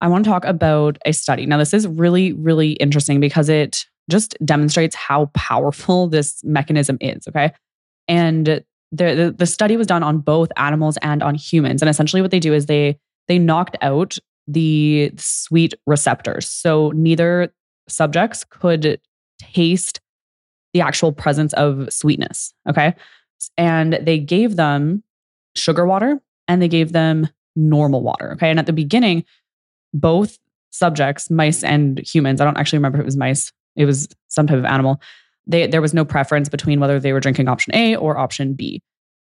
I 0.01 0.09
want 0.09 0.25
to 0.25 0.31
talk 0.31 0.45
about 0.45 0.99
a 1.07 1.13
study. 1.13 1.47
Now, 1.47 1.57
this 1.57 1.73
is 1.73 1.87
really, 1.87 2.33
really 2.33 2.73
interesting 2.73 3.19
because 3.19 3.49
it 3.49 3.87
just 4.11 4.37
demonstrates 4.45 4.95
how 4.95 5.27
powerful 5.35 6.09
this 6.09 6.43
mechanism 6.45 6.97
is. 7.01 7.27
Okay. 7.29 7.53
And 8.09 8.47
the, 8.47 8.65
the, 8.93 9.35
the 9.37 9.47
study 9.47 9.77
was 9.77 9.87
done 9.87 10.03
on 10.03 10.19
both 10.19 10.51
animals 10.57 10.97
and 11.03 11.23
on 11.23 11.35
humans. 11.35 11.83
And 11.83 11.89
essentially 11.89 12.23
what 12.23 12.31
they 12.31 12.41
do 12.41 12.55
is 12.55 12.67
they 12.67 12.99
they 13.29 13.39
knocked 13.39 13.77
out 13.83 14.19
the 14.47 15.11
sweet 15.17 15.75
receptors. 15.87 16.49
So 16.49 16.93
neither 16.95 17.53
subjects 17.89 18.45
could 18.45 19.01
taste 19.39 20.01
the 20.73 20.81
actual 20.81 21.13
presence 21.13 21.53
of 21.55 21.93
sweetness. 21.93 22.55
Okay. 22.69 22.95
And 23.57 23.99
they 24.03 24.19
gave 24.19 24.57
them 24.57 25.03
sugar 25.57 25.87
water 25.87 26.21
and 26.49 26.63
they 26.63 26.69
gave 26.69 26.93
them 26.93 27.29
normal 27.57 28.03
water. 28.03 28.33
Okay. 28.33 28.51
And 28.51 28.59
at 28.59 28.67
the 28.67 28.73
beginning, 28.73 29.25
both 29.93 30.39
subjects, 30.71 31.31
mice 31.31 31.65
and 31.65 31.99
humans, 31.99 32.41
I 32.41 32.45
don't 32.45 32.59
actually 32.59 32.79
remember 32.79 32.99
if 32.99 33.03
it 33.03 33.07
was 33.07 33.17
mice, 33.17 33.53
it 33.77 33.85
was 33.85 34.09
some 34.29 34.47
type 34.47 34.59
of 34.59 34.65
animal. 34.65 35.01
They, 35.47 35.67
there 35.67 35.83
was 35.83 35.95
no 35.95 36.05
preference 36.05 36.49
between 36.49 36.81
whether 36.81 36.99
they 36.99 37.13
were 37.13 37.21
drinking 37.21 37.49
option 37.49 37.75
A 37.75 37.97
or 37.97 38.19
option 38.19 38.55
B. 38.55 38.83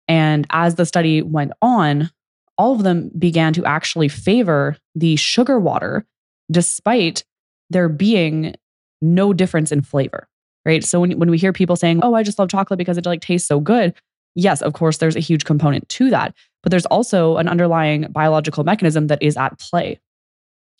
And 0.08 0.48
as 0.50 0.76
the 0.76 0.86
study 0.86 1.22
went 1.22 1.52
on, 1.62 2.10
all 2.58 2.74
of 2.74 2.84
them 2.84 3.12
began 3.18 3.54
to 3.54 3.66
actually 3.66 4.08
favor 4.08 4.76
the 4.96 5.16
sugar 5.16 5.60
water 5.60 6.06
despite 6.52 7.24
there 7.70 7.88
being 7.88 8.56
no 9.02 9.34
difference 9.34 9.72
in 9.72 9.82
flavor, 9.82 10.28
right? 10.66 10.84
So 10.84 11.00
when, 11.00 11.18
when 11.20 11.30
we 11.30 11.38
hear 11.38 11.54
people 11.54 11.76
saying, 11.76 12.02
oh, 12.04 12.16
I 12.16 12.24
just 12.24 12.40
love 12.40 12.50
chocolate 12.50 12.80
because 12.80 12.98
it 12.98 13.06
like 13.06 13.22
tastes 13.22 13.48
so 13.48 13.60
good, 13.60 13.94
yes, 14.36 14.62
of 14.62 14.74
course, 14.74 14.98
there's 14.98 15.16
a 15.16 15.22
huge 15.22 15.46
component 15.46 15.88
to 15.90 16.10
that. 16.10 16.34
But 16.64 16.72
there's 16.72 16.88
also 16.88 17.38
an 17.38 17.48
underlying 17.48 18.08
biological 18.12 18.64
mechanism 18.64 19.08
that 19.08 19.22
is 19.22 19.38
at 19.38 19.60
play. 19.60 20.00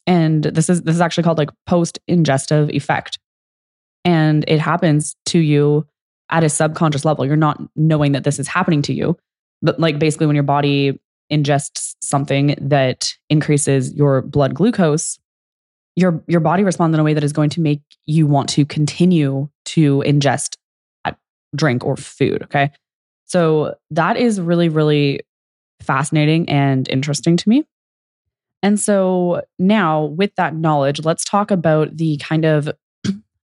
And 0.06 0.44
this 0.44 0.70
is 0.70 0.82
this 0.82 0.96
is 0.96 1.02
actually 1.02 1.24
called 1.24 1.38
like 1.38 1.52
post-ingestive 1.66 2.70
effect. 2.72 3.20
And 4.06 4.46
it 4.48 4.60
happens 4.60 5.16
to 5.28 5.40
you 5.40 5.86
at 6.30 6.44
a 6.44 6.50
subconscious 6.50 7.06
level. 7.06 7.26
You're 7.26 7.36
not 7.36 7.60
knowing 7.76 8.14
that 8.14 8.24
this 8.24 8.40
is 8.40 8.48
happening 8.48 8.82
to 8.84 8.94
you. 8.94 9.18
But 9.62 9.80
like 9.80 10.00
basically 10.00 10.28
when 10.28 10.36
your 10.36 10.44
body 10.44 11.00
ingests 11.32 11.96
something 12.02 12.56
that 12.62 13.14
increases 13.30 13.94
your 13.94 14.22
blood 14.22 14.54
glucose, 14.54 15.20
your 15.96 16.24
your 16.28 16.40
body 16.40 16.64
responds 16.64 16.96
in 16.96 17.00
a 17.00 17.04
way 17.04 17.14
that 17.14 17.24
is 17.24 17.34
going 17.34 17.50
to 17.52 17.62
make 17.62 17.82
you 18.06 18.26
want 18.26 18.50
to 18.50 18.66
continue 18.66 19.50
to 19.66 20.02
ingest 20.06 20.56
uh, 21.06 21.12
drink 21.56 21.84
or 21.84 21.98
food. 21.98 22.44
Okay. 22.44 22.72
So 23.26 23.76
that 23.92 24.18
is 24.18 24.40
really, 24.40 24.70
really 24.70 25.22
fascinating 25.82 26.50
and 26.50 26.88
interesting 26.90 27.38
to 27.38 27.50
me. 27.50 27.64
And 28.62 28.80
so 28.80 29.44
now, 29.58 30.06
with 30.06 30.36
that 30.36 30.56
knowledge, 30.56 31.04
let's 31.06 31.24
talk 31.24 31.52
about 31.52 31.96
the 31.96 32.18
kind 32.18 32.46
of 32.46 32.70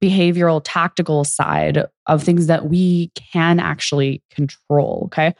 behavioral, 0.04 0.62
tactical 0.63 1.24
side 1.24 1.86
of 2.06 2.24
things 2.24 2.48
that 2.48 2.70
we 2.70 3.12
can 3.16 3.60
actually 3.60 4.22
control. 4.32 5.04
Okay. 5.06 5.34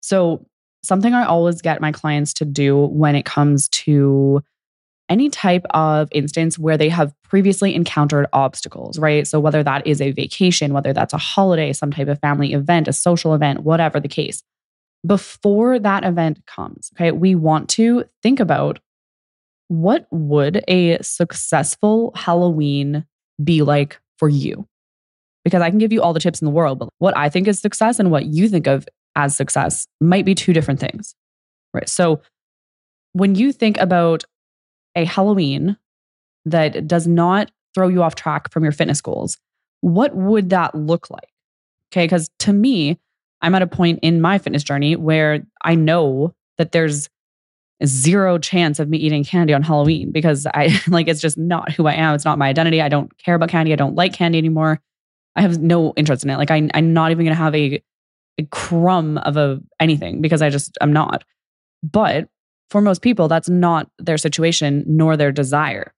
So, 0.00 0.46
something 0.82 1.12
I 1.12 1.24
always 1.26 1.60
get 1.60 1.80
my 1.80 1.92
clients 1.92 2.32
to 2.34 2.44
do 2.44 2.86
when 2.86 3.14
it 3.14 3.24
comes 3.24 3.68
to 3.68 4.42
any 5.10 5.28
type 5.28 5.66
of 5.70 6.08
instance 6.12 6.58
where 6.58 6.78
they 6.78 6.88
have 6.88 7.12
previously 7.24 7.74
encountered 7.74 8.26
obstacles, 8.32 8.98
right? 8.98 9.26
So, 9.26 9.38
whether 9.38 9.62
that 9.62 9.86
is 9.86 10.00
a 10.00 10.12
vacation, 10.12 10.72
whether 10.72 10.92
that's 10.92 11.12
a 11.12 11.18
holiday, 11.18 11.72
some 11.72 11.92
type 11.92 12.08
of 12.08 12.18
family 12.20 12.52
event, 12.52 12.88
a 12.88 12.92
social 12.92 13.34
event, 13.34 13.60
whatever 13.60 14.00
the 14.00 14.08
case, 14.08 14.42
before 15.06 15.78
that 15.78 16.04
event 16.04 16.44
comes, 16.46 16.90
okay, 16.94 17.12
we 17.12 17.34
want 17.34 17.68
to 17.70 18.04
think 18.22 18.40
about 18.40 18.80
what 19.68 20.06
would 20.10 20.64
a 20.66 21.00
successful 21.00 22.12
Halloween 22.16 23.06
be 23.42 23.62
like 23.62 23.98
for 24.18 24.28
you? 24.28 24.66
Because 25.44 25.62
I 25.62 25.70
can 25.70 25.78
give 25.78 25.92
you 25.92 26.02
all 26.02 26.12
the 26.12 26.20
tips 26.20 26.40
in 26.40 26.46
the 26.46 26.50
world, 26.50 26.78
but 26.78 26.90
what 26.98 27.16
I 27.16 27.28
think 27.28 27.48
is 27.48 27.60
success 27.60 27.98
and 27.98 28.10
what 28.10 28.26
you 28.26 28.48
think 28.48 28.66
of 28.66 28.86
as 29.16 29.34
success 29.34 29.86
might 30.00 30.24
be 30.24 30.34
two 30.34 30.52
different 30.52 30.80
things. 30.80 31.14
Right. 31.72 31.88
So 31.88 32.20
when 33.12 33.34
you 33.34 33.52
think 33.52 33.78
about 33.78 34.24
a 34.94 35.04
Halloween 35.04 35.76
that 36.44 36.86
does 36.86 37.06
not 37.06 37.50
throw 37.74 37.88
you 37.88 38.02
off 38.02 38.14
track 38.14 38.50
from 38.50 38.62
your 38.62 38.72
fitness 38.72 39.00
goals, 39.00 39.38
what 39.80 40.14
would 40.14 40.50
that 40.50 40.74
look 40.74 41.10
like? 41.10 41.28
Okay. 41.92 42.04
Because 42.04 42.30
to 42.40 42.52
me, 42.52 42.98
I'm 43.42 43.54
at 43.54 43.62
a 43.62 43.66
point 43.66 44.00
in 44.02 44.20
my 44.20 44.38
fitness 44.38 44.62
journey 44.62 44.96
where 44.96 45.44
I 45.62 45.74
know 45.74 46.34
that 46.58 46.72
there's 46.72 47.08
zero 47.84 48.38
chance 48.38 48.78
of 48.78 48.88
me 48.88 48.98
eating 48.98 49.24
candy 49.24 49.54
on 49.54 49.62
Halloween 49.62 50.12
because 50.12 50.46
I 50.46 50.80
like 50.88 51.08
it's 51.08 51.20
just 51.20 51.38
not 51.38 51.72
who 51.72 51.86
I 51.86 51.94
am. 51.94 52.14
It's 52.14 52.24
not 52.24 52.38
my 52.38 52.48
identity. 52.48 52.80
I 52.80 52.88
don't 52.88 53.16
care 53.18 53.34
about 53.34 53.48
candy. 53.48 53.72
I 53.72 53.76
don't 53.76 53.94
like 53.94 54.12
candy 54.12 54.38
anymore. 54.38 54.80
I 55.36 55.42
have 55.42 55.60
no 55.60 55.92
interest 55.96 56.24
in 56.24 56.30
it. 56.30 56.36
Like 56.36 56.50
I, 56.50 56.68
I'm 56.74 56.92
not 56.92 57.10
even 57.10 57.24
gonna 57.24 57.36
have 57.36 57.54
a, 57.54 57.82
a 58.38 58.44
crumb 58.50 59.18
of 59.18 59.36
a 59.36 59.60
anything 59.78 60.20
because 60.20 60.42
I 60.42 60.50
just 60.50 60.76
I'm 60.80 60.92
not. 60.92 61.24
But 61.82 62.28
for 62.70 62.80
most 62.80 63.02
people, 63.02 63.28
that's 63.28 63.48
not 63.48 63.90
their 63.98 64.18
situation 64.18 64.84
nor 64.86 65.16
their 65.16 65.32
desire. 65.32 65.92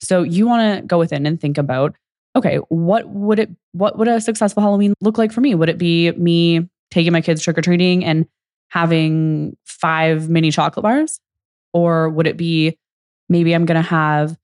So 0.00 0.22
you 0.22 0.46
want 0.46 0.80
to 0.80 0.86
go 0.86 0.98
within 0.98 1.26
and 1.26 1.40
think 1.40 1.58
about, 1.58 1.94
okay, 2.36 2.56
what 2.68 3.08
would 3.08 3.38
it 3.38 3.50
what 3.72 3.98
would 3.98 4.08
a 4.08 4.20
successful 4.20 4.62
Halloween 4.62 4.94
look 5.00 5.18
like 5.18 5.32
for 5.32 5.40
me? 5.40 5.54
Would 5.54 5.68
it 5.68 5.78
be 5.78 6.12
me 6.12 6.68
taking 6.90 7.12
my 7.12 7.20
kids 7.20 7.42
trick 7.42 7.58
or 7.58 7.62
treating 7.62 8.04
and 8.04 8.26
having 8.68 9.56
five 9.64 10.28
mini 10.28 10.50
chocolate 10.50 10.82
bars? 10.82 11.20
Or 11.72 12.08
would 12.08 12.26
it 12.26 12.36
be 12.36 12.78
maybe 13.28 13.54
I'm 13.54 13.66
going 13.66 13.82
to 13.82 13.88
have 13.88 14.36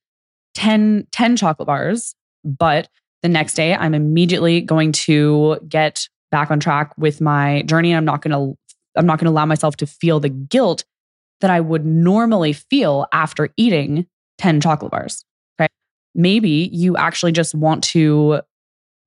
10, 0.54 1.06
10 1.10 1.36
chocolate 1.36 1.66
bars, 1.66 2.14
but 2.44 2.88
the 3.22 3.28
next 3.28 3.54
day 3.54 3.74
I'm 3.74 3.94
immediately 3.94 4.60
going 4.60 4.92
to 4.92 5.58
get 5.68 6.08
back 6.30 6.50
on 6.50 6.60
track 6.60 6.92
with 6.98 7.20
my 7.20 7.62
journey. 7.62 7.90
And 7.90 7.96
I'm 7.96 8.04
not 8.04 8.22
going 8.22 8.32
to 8.32 8.58
I'm 8.96 9.06
not 9.06 9.18
going 9.18 9.24
to 9.26 9.30
allow 9.32 9.46
myself 9.46 9.76
to 9.76 9.86
feel 9.86 10.20
the 10.20 10.28
guilt 10.28 10.84
that 11.40 11.50
I 11.50 11.60
would 11.60 11.84
normally 11.84 12.52
feel 12.52 13.06
after 13.12 13.48
eating 13.56 14.06
10 14.38 14.60
chocolate 14.60 14.92
bars. 14.92 15.24
Okay. 15.60 15.68
Maybe 16.14 16.70
you 16.72 16.96
actually 16.96 17.32
just 17.32 17.56
want 17.56 17.82
to 17.84 18.40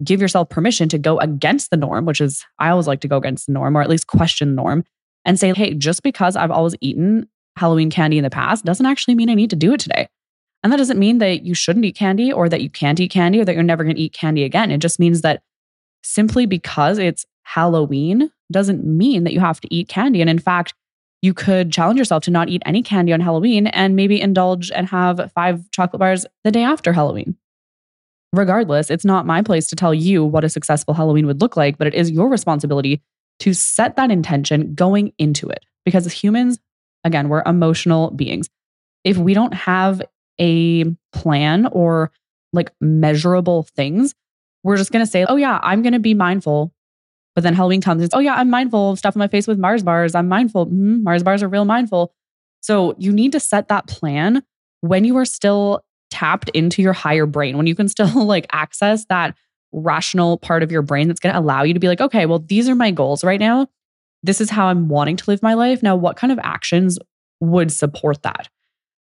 give 0.03 0.19
yourself 0.19 0.49
permission 0.49 0.89
to 0.89 0.97
go 0.97 1.17
against 1.19 1.69
the 1.69 1.77
norm, 1.77 2.05
which 2.05 2.19
is, 2.19 2.45
I 2.59 2.69
always 2.69 2.87
like 2.87 2.99
to 3.01 3.07
go 3.07 3.17
against 3.17 3.47
the 3.47 3.53
norm 3.53 3.77
or 3.77 3.81
at 3.81 3.89
least 3.89 4.07
question 4.07 4.49
the 4.49 4.61
norm 4.61 4.83
and 5.27 5.39
say, 5.39 5.53
hey, 5.53 5.75
just 5.75 6.01
because 6.01 6.35
I've 6.35 6.49
always 6.49 6.73
eaten 6.81 7.27
Halloween 7.57 7.91
candy 7.91 8.17
in 8.17 8.23
the 8.23 8.29
past 8.29 8.65
doesn't 8.65 8.85
actually 8.85 9.13
mean 9.13 9.29
I 9.29 9.35
need 9.35 9.51
to 9.51 9.55
do 9.55 9.73
it 9.73 9.79
today. 9.79 10.07
And 10.63 10.73
that 10.73 10.77
doesn't 10.77 10.97
mean 10.97 11.19
that 11.19 11.43
you 11.43 11.53
shouldn't 11.53 11.85
eat 11.85 11.95
candy 11.95 12.31
or 12.31 12.49
that 12.49 12.61
you 12.61 12.69
can't 12.69 12.99
eat 12.99 13.11
candy 13.11 13.39
or 13.39 13.45
that 13.45 13.53
you're 13.53 13.63
never 13.63 13.83
going 13.83 13.95
to 13.95 14.01
eat 14.01 14.13
candy 14.13 14.43
again. 14.43 14.71
It 14.71 14.79
just 14.79 14.99
means 14.99 15.21
that 15.21 15.43
simply 16.01 16.45
because 16.45 16.97
it's 16.97 17.25
Halloween 17.43 18.31
doesn't 18.51 18.85
mean 18.85 19.25
that 19.25 19.33
you 19.33 19.39
have 19.41 19.61
to 19.61 19.73
eat 19.73 19.89
candy. 19.89 20.21
And 20.21 20.29
in 20.29 20.39
fact, 20.39 20.73
you 21.21 21.33
could 21.33 21.71
challenge 21.71 21.99
yourself 21.99 22.23
to 22.23 22.31
not 22.31 22.49
eat 22.49 22.63
any 22.65 22.81
candy 22.81 23.11
on 23.11 23.19
Halloween 23.19 23.67
and 23.67 23.95
maybe 23.95 24.19
indulge 24.19 24.71
and 24.71 24.87
have 24.87 25.31
five 25.35 25.69
chocolate 25.71 25.99
bars 25.99 26.25
the 26.43 26.51
day 26.51 26.63
after 26.63 26.93
Halloween 26.93 27.37
regardless, 28.33 28.91
it's 28.91 29.05
not 29.05 29.25
my 29.25 29.41
place 29.41 29.67
to 29.67 29.75
tell 29.75 29.93
you 29.93 30.23
what 30.23 30.43
a 30.43 30.49
successful 30.49 30.93
Halloween 30.93 31.25
would 31.27 31.41
look 31.41 31.57
like, 31.57 31.77
but 31.77 31.87
it 31.87 31.93
is 31.93 32.11
your 32.11 32.29
responsibility 32.29 33.01
to 33.39 33.53
set 33.53 33.95
that 33.95 34.11
intention 34.11 34.73
going 34.73 35.13
into 35.17 35.47
it. 35.49 35.63
Because 35.85 36.05
as 36.05 36.13
humans, 36.13 36.59
again, 37.03 37.29
we're 37.29 37.43
emotional 37.45 38.11
beings. 38.11 38.49
If 39.03 39.17
we 39.17 39.33
don't 39.33 39.53
have 39.53 40.01
a 40.39 40.85
plan 41.13 41.67
or 41.71 42.11
like 42.53 42.71
measurable 42.81 43.63
things, 43.63 44.13
we're 44.63 44.77
just 44.77 44.91
going 44.91 45.05
to 45.05 45.09
say, 45.09 45.25
oh, 45.25 45.35
yeah, 45.35 45.59
I'm 45.63 45.81
going 45.81 45.93
to 45.93 45.99
be 45.99 46.13
mindful. 46.13 46.73
But 47.35 47.43
then 47.43 47.53
Halloween 47.53 47.81
comes, 47.81 48.03
it's, 48.03 48.15
oh, 48.15 48.19
yeah, 48.19 48.33
I'm 48.33 48.49
mindful 48.49 48.91
of 48.91 48.99
stuffing 48.99 49.19
my 49.19 49.27
face 49.27 49.47
with 49.47 49.59
Mars 49.59 49.83
bars. 49.83 50.15
I'm 50.15 50.27
mindful. 50.27 50.65
Mm-hmm, 50.65 51.03
Mars 51.03 51.23
bars 51.23 51.43
are 51.43 51.47
real 51.47 51.65
mindful. 51.65 52.13
So 52.61 52.95
you 52.97 53.13
need 53.13 53.31
to 53.33 53.39
set 53.39 53.69
that 53.69 53.87
plan 53.87 54.43
when 54.81 55.05
you 55.05 55.15
are 55.17 55.25
still 55.25 55.85
tapped 56.09 56.49
into 56.49 56.81
your 56.81 56.93
higher 56.93 57.25
brain, 57.25 57.57
when 57.57 57.67
you 57.67 57.75
can 57.75 57.87
still 57.87 58.25
like 58.25 58.47
access 58.51 59.05
that 59.05 59.37
rational 59.77 60.37
part 60.37 60.63
of 60.63 60.71
your 60.71 60.81
brain 60.81 61.07
that's 61.07 61.19
going 61.19 61.33
to 61.33 61.39
allow 61.39 61.63
you 61.63 61.73
to 61.73 61.79
be 61.79 61.87
like, 61.87 62.01
okay, 62.01 62.25
well, 62.25 62.39
these 62.39 62.67
are 62.67 62.75
my 62.75 62.91
goals 62.91 63.23
right 63.23 63.39
now. 63.39 63.67
This 64.23 64.41
is 64.41 64.49
how 64.49 64.67
I'm 64.67 64.87
wanting 64.89 65.17
to 65.17 65.29
live 65.29 65.43
my 65.43 65.53
life. 65.53 65.83
Now, 65.83 65.95
what 65.95 66.17
kind 66.17 66.33
of 66.33 66.39
actions 66.41 66.97
would 67.39 67.71
support 67.71 68.23
that? 68.23 68.49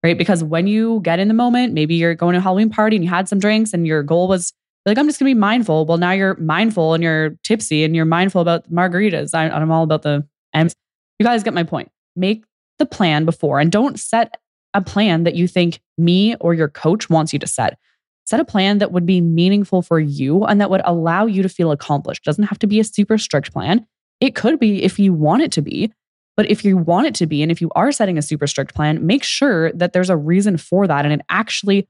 Right. 0.03 0.17
Because 0.17 0.43
when 0.43 0.67
you 0.67 1.01
get 1.03 1.19
in 1.19 1.27
the 1.27 1.33
moment, 1.33 1.73
maybe 1.73 1.95
you're 1.95 2.13
going 2.13 2.33
to 2.33 2.39
a 2.39 2.41
Halloween 2.41 2.69
party 2.69 2.95
and 2.95 3.03
you 3.03 3.09
had 3.09 3.27
some 3.27 3.39
drinks 3.39 3.73
and 3.73 3.87
your 3.87 4.03
goal 4.03 4.27
was 4.27 4.53
like, 4.85 4.97
I'm 4.97 5.07
just 5.07 5.19
going 5.19 5.29
to 5.29 5.35
be 5.35 5.39
mindful. 5.39 5.85
Well, 5.85 5.97
now 5.97 6.11
you're 6.11 6.35
mindful 6.35 6.93
and 6.93 7.03
you're 7.03 7.31
tipsy 7.43 7.83
and 7.83 7.95
you're 7.95 8.05
mindful 8.05 8.41
about 8.41 8.71
margaritas. 8.71 9.31
I, 9.33 9.49
I'm 9.49 9.71
all 9.71 9.83
about 9.83 10.03
the 10.03 10.25
M's. 10.53 10.75
You 11.19 11.25
guys 11.25 11.43
get 11.43 11.53
my 11.53 11.63
point. 11.63 11.91
Make 12.15 12.45
the 12.79 12.85
plan 12.85 13.25
before 13.25 13.59
and 13.59 13.71
don't 13.71 13.99
set 13.99 14.39
a 14.73 14.81
plan 14.81 15.23
that 15.23 15.35
you 15.35 15.47
think 15.47 15.81
me 15.97 16.35
or 16.35 16.53
your 16.53 16.69
coach 16.69 17.09
wants 17.09 17.33
you 17.33 17.39
to 17.39 17.47
set. 17.47 17.79
Set 18.27 18.41
a 18.41 18.45
plan 18.45 18.79
that 18.79 18.91
would 18.91 19.05
be 19.05 19.21
meaningful 19.21 19.81
for 19.81 19.99
you 20.01 20.43
and 20.43 20.59
that 20.59 20.69
would 20.69 20.81
allow 20.83 21.25
you 21.25 21.41
to 21.41 21.49
feel 21.49 21.71
accomplished. 21.71 22.23
It 22.23 22.25
doesn't 22.25 22.43
have 22.43 22.59
to 22.59 22.67
be 22.67 22.79
a 22.79 22.83
super 22.83 23.17
strict 23.17 23.53
plan. 23.53 23.87
It 24.19 24.35
could 24.35 24.59
be 24.59 24.83
if 24.83 24.99
you 24.99 25.13
want 25.13 25.43
it 25.43 25.51
to 25.53 25.61
be. 25.61 25.93
But 26.35 26.51
if 26.51 26.63
you 26.63 26.77
want 26.77 27.07
it 27.07 27.15
to 27.15 27.25
be, 27.25 27.41
and 27.41 27.51
if 27.51 27.61
you 27.61 27.71
are 27.73 27.91
setting 27.91 28.17
a 28.17 28.21
super 28.21 28.45
strict 28.45 28.75
plan, 28.75 29.03
make 29.05 29.23
sure 29.23 29.71
that 29.71 29.93
there's 29.93 30.11
a 30.11 30.17
reason 30.17 30.57
for 30.57 30.85
that 30.85 31.03
and 31.03 31.13
it 31.13 31.21
actually 31.29 31.87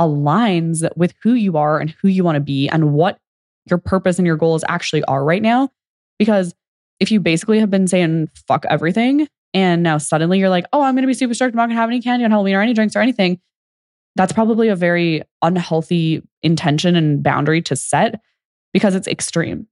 aligns 0.00 0.88
with 0.96 1.14
who 1.22 1.32
you 1.32 1.56
are 1.56 1.80
and 1.80 1.90
who 2.02 2.08
you 2.08 2.22
want 2.22 2.36
to 2.36 2.40
be 2.40 2.68
and 2.68 2.92
what 2.92 3.18
your 3.68 3.78
purpose 3.78 4.18
and 4.18 4.26
your 4.26 4.36
goals 4.36 4.62
actually 4.68 5.02
are 5.04 5.24
right 5.24 5.42
now. 5.42 5.70
Because 6.18 6.54
if 7.00 7.10
you 7.10 7.18
basically 7.18 7.60
have 7.60 7.70
been 7.70 7.88
saying 7.88 8.28
fuck 8.46 8.64
everything 8.68 9.26
and 9.54 9.82
now 9.82 9.98
suddenly 9.98 10.38
you're 10.38 10.48
like, 10.48 10.66
oh, 10.72 10.82
I'm 10.82 10.94
going 10.94 11.02
to 11.02 11.08
be 11.08 11.14
super 11.14 11.34
strict, 11.34 11.54
I'm 11.54 11.56
not 11.56 11.66
going 11.66 11.76
to 11.76 11.80
have 11.80 11.90
any 11.90 12.00
candy 12.00 12.24
on 12.24 12.30
Halloween 12.30 12.54
or 12.54 12.60
any 12.60 12.74
drinks 12.74 12.94
or 12.94 13.00
anything, 13.00 13.40
that's 14.18 14.32
probably 14.32 14.66
a 14.66 14.74
very 14.74 15.22
unhealthy 15.42 16.20
intention 16.42 16.96
and 16.96 17.22
boundary 17.22 17.62
to 17.62 17.76
set 17.76 18.20
because 18.72 18.96
it's 18.96 19.06
extreme. 19.06 19.68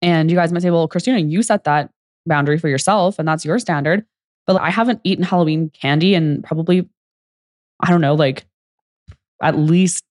And 0.00 0.30
you 0.30 0.36
guys 0.36 0.52
might 0.52 0.62
say, 0.62 0.70
well, 0.70 0.86
Christina, 0.86 1.18
you 1.18 1.42
set 1.42 1.64
that 1.64 1.90
boundary 2.24 2.56
for 2.58 2.68
yourself 2.68 3.18
and 3.18 3.26
that's 3.26 3.44
your 3.44 3.58
standard. 3.58 4.06
But 4.46 4.60
I 4.60 4.70
haven't 4.70 5.00
eaten 5.02 5.24
Halloween 5.24 5.70
candy 5.70 6.14
in 6.14 6.40
probably, 6.42 6.88
I 7.80 7.90
don't 7.90 8.00
know, 8.00 8.14
like 8.14 8.46
at 9.42 9.58
least 9.58 10.04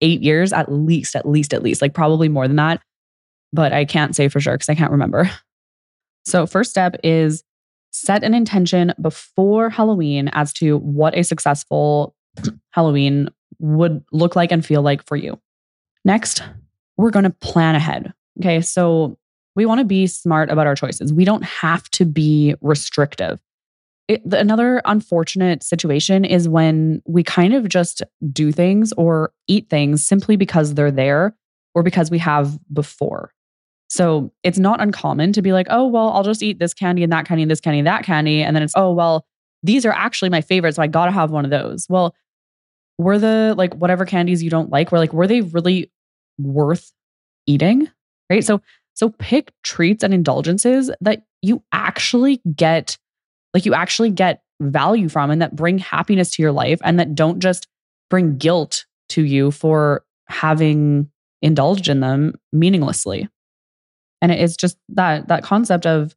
eight 0.00 0.20
years, 0.20 0.52
at 0.52 0.70
least, 0.70 1.14
at 1.14 1.28
least, 1.28 1.54
at 1.54 1.62
least, 1.62 1.80
like 1.80 1.94
probably 1.94 2.28
more 2.28 2.48
than 2.48 2.56
that. 2.56 2.82
But 3.52 3.72
I 3.72 3.84
can't 3.84 4.16
say 4.16 4.26
for 4.26 4.40
sure 4.40 4.54
because 4.54 4.68
I 4.68 4.74
can't 4.74 4.92
remember. 4.92 5.30
So, 6.26 6.46
first 6.46 6.68
step 6.68 6.94
is 7.02 7.42
set 7.90 8.22
an 8.22 8.34
intention 8.34 8.92
before 9.00 9.70
Halloween 9.70 10.28
as 10.34 10.52
to 10.54 10.76
what 10.76 11.16
a 11.16 11.24
successful 11.24 12.14
Halloween 12.70 13.28
would 13.58 14.04
look 14.12 14.36
like 14.36 14.52
and 14.52 14.64
feel 14.64 14.82
like 14.82 15.06
for 15.06 15.16
you. 15.16 15.40
Next, 16.04 16.42
we're 16.96 17.10
going 17.10 17.24
to 17.24 17.30
plan 17.30 17.74
ahead. 17.74 18.12
Okay. 18.40 18.60
So, 18.60 19.18
we 19.58 19.66
want 19.66 19.80
to 19.80 19.84
be 19.84 20.06
smart 20.06 20.50
about 20.50 20.68
our 20.68 20.76
choices. 20.76 21.12
We 21.12 21.24
don't 21.24 21.42
have 21.42 21.90
to 21.90 22.04
be 22.04 22.54
restrictive. 22.60 23.40
It, 24.06 24.22
another 24.32 24.80
unfortunate 24.84 25.64
situation 25.64 26.24
is 26.24 26.48
when 26.48 27.02
we 27.06 27.24
kind 27.24 27.52
of 27.54 27.68
just 27.68 28.00
do 28.32 28.52
things 28.52 28.92
or 28.92 29.32
eat 29.48 29.68
things 29.68 30.06
simply 30.06 30.36
because 30.36 30.74
they're 30.74 30.92
there 30.92 31.34
or 31.74 31.82
because 31.82 32.08
we 32.08 32.18
have 32.18 32.56
before. 32.72 33.32
So 33.88 34.32
it's 34.44 34.60
not 34.60 34.80
uncommon 34.80 35.32
to 35.32 35.42
be 35.42 35.52
like, 35.52 35.66
oh, 35.70 35.88
well, 35.88 36.10
I'll 36.10 36.22
just 36.22 36.42
eat 36.42 36.60
this 36.60 36.72
candy 36.72 37.02
and 37.02 37.12
that 37.12 37.26
candy 37.26 37.42
and 37.42 37.50
this 37.50 37.60
candy 37.60 37.80
and 37.80 37.86
that 37.88 38.04
candy. 38.04 38.44
And 38.44 38.54
then 38.54 38.62
it's, 38.62 38.74
oh, 38.76 38.92
well, 38.92 39.26
these 39.64 39.84
are 39.84 39.92
actually 39.92 40.30
my 40.30 40.40
favorites. 40.40 40.76
So 40.76 40.82
I 40.82 40.86
got 40.86 41.06
to 41.06 41.10
have 41.10 41.32
one 41.32 41.44
of 41.44 41.50
those. 41.50 41.86
Well, 41.88 42.14
were 42.98 43.18
the 43.18 43.54
like 43.56 43.74
whatever 43.74 44.04
candies 44.04 44.42
you 44.42 44.50
don't 44.50 44.70
like, 44.70 44.92
were 44.92 44.98
like, 44.98 45.12
were 45.12 45.26
they 45.26 45.40
really 45.40 45.90
worth 46.38 46.92
eating? 47.46 47.88
Right. 48.28 48.44
So 48.44 48.60
so 48.94 49.10
pick 49.10 49.52
treats 49.62 50.02
and 50.02 50.12
indulgences 50.12 50.90
that 51.00 51.22
you 51.40 51.62
actually 51.70 52.40
get, 52.56 52.98
like 53.54 53.64
you 53.64 53.72
actually 53.72 54.10
get 54.10 54.42
value 54.60 55.08
from 55.08 55.30
and 55.30 55.40
that 55.40 55.54
bring 55.54 55.78
happiness 55.78 56.32
to 56.32 56.42
your 56.42 56.50
life 56.50 56.80
and 56.82 56.98
that 56.98 57.14
don't 57.14 57.38
just 57.38 57.68
bring 58.10 58.38
guilt 58.38 58.86
to 59.10 59.22
you 59.22 59.52
for 59.52 60.04
having 60.26 61.08
indulged 61.42 61.88
in 61.88 62.00
them 62.00 62.34
meaninglessly. 62.52 63.28
And 64.20 64.32
it 64.32 64.40
is 64.40 64.56
just 64.56 64.76
that 64.88 65.28
that 65.28 65.44
concept 65.44 65.86
of 65.86 66.16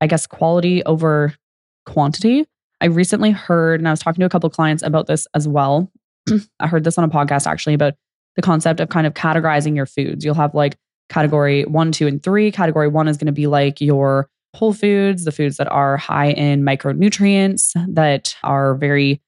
I 0.00 0.08
guess 0.08 0.26
quality 0.26 0.82
over 0.84 1.34
quantity. 1.86 2.46
I 2.80 2.86
recently 2.86 3.30
heard 3.30 3.80
and 3.80 3.86
I 3.86 3.92
was 3.92 4.00
talking 4.00 4.20
to 4.20 4.26
a 4.26 4.28
couple 4.28 4.50
clients 4.50 4.82
about 4.82 5.06
this 5.06 5.28
as 5.34 5.46
well. 5.46 5.90
I 6.60 6.66
heard 6.66 6.84
this 6.84 6.98
on 6.98 7.04
a 7.04 7.08
podcast 7.08 7.46
actually 7.46 7.74
about 7.74 7.94
the 8.36 8.42
concept 8.42 8.80
of 8.80 8.88
kind 8.88 9.06
of 9.06 9.14
categorizing 9.14 9.74
your 9.74 9.86
foods. 9.86 10.24
You'll 10.24 10.34
have 10.34 10.54
like 10.54 10.76
category 11.08 11.64
one, 11.64 11.92
two, 11.92 12.06
and 12.06 12.22
three. 12.22 12.50
Category 12.50 12.88
one 12.88 13.08
is 13.08 13.16
going 13.16 13.26
to 13.26 13.32
be 13.32 13.46
like 13.46 13.80
your 13.80 14.28
whole 14.54 14.72
foods, 14.72 15.24
the 15.24 15.32
foods 15.32 15.56
that 15.56 15.70
are 15.70 15.96
high 15.96 16.30
in 16.30 16.62
micronutrients, 16.62 17.72
that 17.94 18.34
are 18.42 18.74
very 18.74 19.20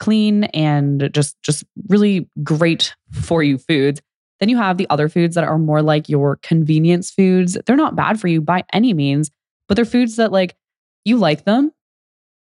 clean 0.00 0.44
and 0.44 1.10
just 1.12 1.36
just 1.42 1.64
really 1.88 2.28
great 2.42 2.94
for 3.12 3.42
you 3.42 3.58
foods. 3.58 4.00
Then 4.40 4.48
you 4.48 4.56
have 4.56 4.76
the 4.78 4.86
other 4.90 5.08
foods 5.08 5.34
that 5.34 5.44
are 5.44 5.58
more 5.58 5.82
like 5.82 6.08
your 6.08 6.36
convenience 6.42 7.10
foods. 7.10 7.58
They're 7.66 7.76
not 7.76 7.96
bad 7.96 8.20
for 8.20 8.28
you 8.28 8.40
by 8.40 8.64
any 8.72 8.94
means, 8.94 9.30
but 9.66 9.74
they're 9.74 9.84
foods 9.84 10.16
that 10.16 10.30
like 10.30 10.56
you 11.04 11.16
like 11.16 11.44
them, 11.44 11.72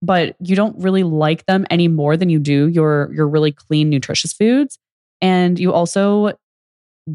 but 0.02 0.36
you 0.40 0.56
don't 0.56 0.76
really 0.82 1.04
like 1.04 1.46
them 1.46 1.64
any 1.70 1.88
more 1.88 2.16
than 2.16 2.28
you 2.28 2.38
do 2.38 2.68
your 2.68 3.10
your 3.14 3.28
really 3.28 3.52
clean 3.52 3.88
nutritious 3.88 4.32
foods. 4.32 4.78
And 5.20 5.58
you 5.58 5.72
also 5.72 6.32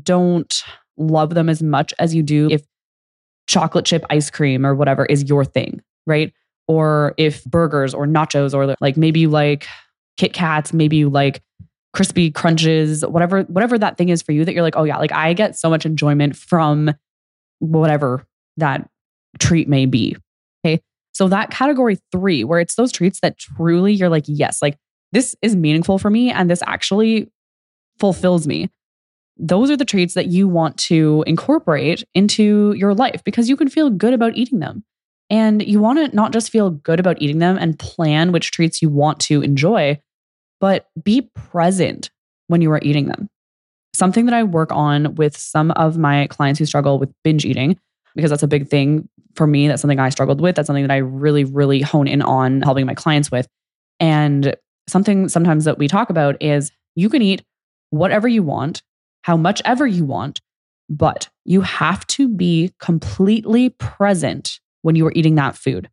don't 0.01 0.63
love 0.97 1.33
them 1.35 1.49
as 1.49 1.61
much 1.61 1.93
as 1.99 2.15
you 2.15 2.23
do 2.23 2.47
if 2.49 2.63
chocolate 3.47 3.85
chip 3.85 4.05
ice 4.09 4.29
cream 4.29 4.65
or 4.65 4.73
whatever 4.73 5.05
is 5.05 5.23
your 5.29 5.45
thing, 5.45 5.81
right? 6.05 6.33
Or 6.67 7.13
if 7.17 7.43
burgers 7.45 7.93
or 7.93 8.07
nachos 8.07 8.53
or 8.53 8.75
like 8.79 8.97
maybe 8.97 9.21
you 9.21 9.29
like 9.29 9.67
Kit 10.17 10.33
Kats, 10.33 10.73
maybe 10.73 10.97
you 10.97 11.09
like 11.09 11.41
crispy 11.93 12.31
crunches, 12.31 13.05
whatever 13.05 13.43
whatever 13.43 13.77
that 13.77 13.97
thing 13.97 14.09
is 14.09 14.21
for 14.21 14.31
you 14.31 14.45
that 14.45 14.53
you're 14.53 14.63
like, 14.63 14.75
"Oh 14.75 14.83
yeah, 14.83 14.97
like 14.97 15.11
I 15.11 15.33
get 15.33 15.57
so 15.57 15.69
much 15.69 15.85
enjoyment 15.85 16.35
from 16.35 16.93
whatever 17.59 18.25
that 18.57 18.89
treat 19.39 19.67
may 19.67 19.85
be." 19.85 20.15
Okay? 20.65 20.81
So 21.17 21.27
that 21.27 21.49
category 21.49 21.97
3 22.11 22.43
where 22.43 22.59
it's 22.59 22.75
those 22.75 22.91
treats 22.91 23.19
that 23.21 23.37
truly 23.37 23.93
you're 23.93 24.09
like, 24.09 24.25
"Yes, 24.27 24.61
like 24.61 24.77
this 25.11 25.35
is 25.41 25.55
meaningful 25.55 25.97
for 25.97 26.09
me 26.09 26.31
and 26.31 26.49
this 26.49 26.61
actually 26.65 27.31
fulfills 27.99 28.47
me." 28.47 28.69
those 29.39 29.69
are 29.69 29.77
the 29.77 29.85
treats 29.85 30.13
that 30.15 30.27
you 30.27 30.47
want 30.47 30.77
to 30.77 31.23
incorporate 31.27 32.03
into 32.13 32.73
your 32.73 32.93
life 32.93 33.23
because 33.23 33.49
you 33.49 33.55
can 33.55 33.69
feel 33.69 33.89
good 33.89 34.13
about 34.13 34.35
eating 34.35 34.59
them. 34.59 34.83
And 35.29 35.61
you 35.61 35.79
want 35.79 35.99
to 35.99 36.15
not 36.15 36.31
just 36.31 36.49
feel 36.49 36.69
good 36.69 36.99
about 36.99 37.21
eating 37.21 37.39
them 37.39 37.57
and 37.57 37.77
plan 37.77 38.31
which 38.31 38.51
treats 38.51 38.81
you 38.81 38.89
want 38.89 39.19
to 39.21 39.41
enjoy, 39.41 39.99
but 40.59 40.87
be 41.03 41.29
present 41.35 42.09
when 42.47 42.61
you 42.61 42.71
are 42.71 42.79
eating 42.81 43.07
them. 43.07 43.29
Something 43.93 44.25
that 44.25 44.33
I 44.33 44.43
work 44.43 44.71
on 44.71 45.15
with 45.15 45.35
some 45.37 45.71
of 45.71 45.97
my 45.97 46.27
clients 46.27 46.59
who 46.59 46.65
struggle 46.65 46.97
with 46.97 47.11
binge 47.23 47.45
eating, 47.45 47.77
because 48.17 48.29
that's 48.29 48.43
a 48.43 48.47
big 48.47 48.67
thing 48.67 49.07
for 49.35 49.47
me. 49.47 49.69
That's 49.69 49.81
something 49.81 49.99
I 49.99 50.09
struggled 50.09 50.41
with. 50.41 50.55
That's 50.55 50.67
something 50.67 50.85
that 50.85 50.93
I 50.93 50.97
really, 50.97 51.45
really 51.45 51.81
hone 51.81 52.07
in 52.07 52.21
on 52.21 52.61
helping 52.61 52.85
my 52.85 52.95
clients 52.95 53.31
with. 53.31 53.47
And 53.99 54.55
something 54.89 55.29
sometimes 55.29 55.63
that 55.63 55.77
we 55.77 55.87
talk 55.87 56.09
about 56.09 56.41
is 56.41 56.71
you 56.95 57.09
can 57.09 57.21
eat 57.21 57.43
whatever 57.91 58.27
you 58.27 58.43
want 58.43 58.81
how 59.21 59.37
much 59.37 59.61
ever 59.65 59.85
you 59.85 60.05
want, 60.05 60.41
but 60.89 61.29
you 61.45 61.61
have 61.61 62.07
to 62.07 62.29
be 62.29 62.73
completely 62.79 63.69
present 63.71 64.59
when 64.81 64.95
you 64.95 65.05
are 65.05 65.11
eating 65.15 65.35
that 65.35 65.55
food. 65.55 65.89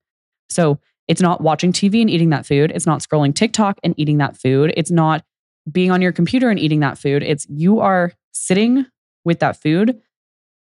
So 0.48 0.78
it's 1.08 1.20
not 1.20 1.40
watching 1.40 1.72
TV 1.72 2.00
and 2.00 2.08
eating 2.08 2.30
that 2.30 2.46
food. 2.46 2.70
It's 2.72 2.86
not 2.86 3.00
scrolling 3.00 3.34
TikTok 3.34 3.78
and 3.82 3.94
eating 3.96 4.18
that 4.18 4.36
food. 4.36 4.72
It's 4.76 4.90
not 4.90 5.24
being 5.70 5.90
on 5.90 6.00
your 6.00 6.12
computer 6.12 6.48
and 6.48 6.58
eating 6.58 6.80
that 6.80 6.96
food. 6.96 7.22
It's 7.22 7.46
you 7.50 7.80
are 7.80 8.12
sitting 8.32 8.86
with 9.24 9.40
that 9.40 9.60
food 9.60 10.00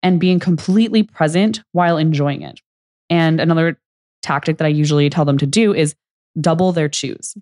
and 0.02 0.20
being 0.20 0.38
completely 0.38 1.02
present 1.02 1.62
while 1.72 1.96
enjoying 1.96 2.42
it. 2.42 2.60
And 3.10 3.40
another 3.40 3.78
tactic 4.22 4.58
that 4.58 4.64
I 4.64 4.68
usually 4.68 5.08
tell 5.10 5.24
them 5.24 5.38
to 5.38 5.46
do 5.46 5.74
is 5.74 5.94
double 6.40 6.72
their 6.72 6.88
chews. 6.88 7.36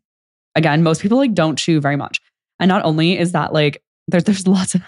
Again, 0.55 0.83
most 0.83 1.03
people 1.03 1.19
like 1.19 1.35
don't 1.35 1.59
chew 1.59 1.81
very 1.81 1.97
much. 1.97 2.21
And 2.61 2.69
not 2.69 2.85
only 2.85 3.19
is 3.19 3.33
that 3.33 3.53
like 3.53 3.83
there's 4.09 4.25
there's 4.25 4.47
lots 4.47 4.75
of 4.75 4.83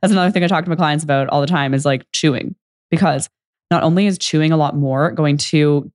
that's 0.00 0.12
another 0.12 0.30
thing 0.30 0.44
I 0.44 0.46
talk 0.46 0.64
to 0.64 0.70
my 0.70 0.76
clients 0.76 1.04
about 1.04 1.28
all 1.28 1.40
the 1.40 1.46
time 1.46 1.74
is 1.74 1.84
like 1.84 2.06
chewing 2.12 2.54
because 2.90 3.28
not 3.70 3.82
only 3.82 4.06
is 4.06 4.18
chewing 4.18 4.52
a 4.52 4.56
lot 4.56 4.76
more 4.76 5.10
going 5.10 5.36
to 5.36 5.90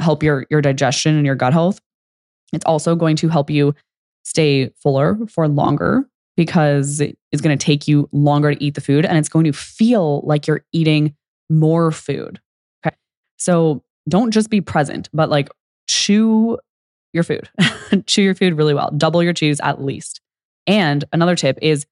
help 0.00 0.22
your 0.22 0.46
your 0.50 0.62
digestion 0.62 1.16
and 1.16 1.26
your 1.26 1.34
gut 1.34 1.52
health, 1.52 1.80
it's 2.52 2.64
also 2.64 2.94
going 2.94 3.16
to 3.16 3.28
help 3.28 3.50
you 3.50 3.74
stay 4.24 4.70
fuller 4.82 5.18
for 5.28 5.48
longer 5.48 6.08
because 6.36 7.00
it's 7.00 7.42
going 7.42 7.56
to 7.56 7.62
take 7.64 7.86
you 7.86 8.08
longer 8.12 8.54
to 8.54 8.62
eat 8.62 8.74
the 8.74 8.80
food 8.80 9.04
and 9.04 9.18
it's 9.18 9.28
going 9.28 9.44
to 9.44 9.52
feel 9.52 10.22
like 10.22 10.46
you're 10.46 10.64
eating 10.72 11.14
more 11.50 11.90
food. 11.90 12.40
Okay. 12.84 12.96
So 13.36 13.82
don't 14.08 14.30
just 14.30 14.50
be 14.50 14.60
present, 14.60 15.08
but 15.12 15.28
like 15.28 15.50
chew 15.86 16.58
your 17.12 17.22
food. 17.22 17.50
chew 18.06 18.22
your 18.22 18.34
food 18.34 18.54
really 18.54 18.74
well. 18.74 18.90
Double 18.96 19.22
your 19.22 19.34
chews 19.34 19.60
at 19.60 19.82
least. 19.82 20.20
And 20.66 21.04
another 21.12 21.36
tip 21.36 21.58
is 21.60 21.86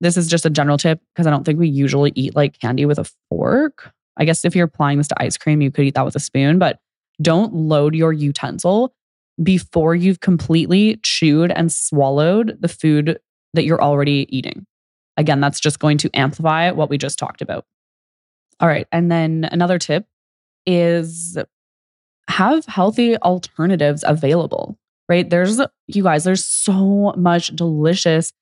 this 0.00 0.16
is 0.16 0.28
just 0.28 0.46
a 0.46 0.50
general 0.50 0.78
tip 0.78 1.00
because 1.14 1.26
I 1.26 1.30
don't 1.30 1.44
think 1.44 1.58
we 1.58 1.68
usually 1.68 2.12
eat 2.14 2.36
like 2.36 2.58
candy 2.60 2.84
with 2.84 2.98
a 2.98 3.10
fork. 3.28 3.92
I 4.16 4.24
guess 4.24 4.44
if 4.44 4.54
you're 4.54 4.66
applying 4.66 4.98
this 4.98 5.08
to 5.08 5.22
ice 5.22 5.36
cream, 5.36 5.62
you 5.62 5.70
could 5.70 5.84
eat 5.84 5.94
that 5.94 6.04
with 6.04 6.16
a 6.16 6.20
spoon, 6.20 6.58
but 6.58 6.78
don't 7.20 7.54
load 7.54 7.94
your 7.94 8.12
utensil 8.12 8.92
before 9.42 9.94
you've 9.94 10.20
completely 10.20 10.98
chewed 11.02 11.50
and 11.52 11.72
swallowed 11.72 12.58
the 12.60 12.68
food 12.68 13.18
that 13.54 13.64
you're 13.64 13.82
already 13.82 14.26
eating. 14.30 14.66
Again, 15.16 15.40
that's 15.40 15.60
just 15.60 15.78
going 15.78 15.98
to 15.98 16.10
amplify 16.14 16.70
what 16.70 16.90
we 16.90 16.98
just 16.98 17.18
talked 17.18 17.42
about. 17.42 17.64
All 18.60 18.68
right. 18.68 18.86
And 18.92 19.10
then 19.10 19.48
another 19.50 19.78
tip 19.78 20.06
is 20.66 21.38
have 22.28 22.66
healthy 22.66 23.16
alternatives 23.18 24.04
available, 24.06 24.78
right? 25.08 25.28
There's, 25.28 25.60
you 25.86 26.02
guys, 26.02 26.24
there's 26.24 26.44
so 26.44 27.14
much 27.16 27.48
delicious 27.56 28.32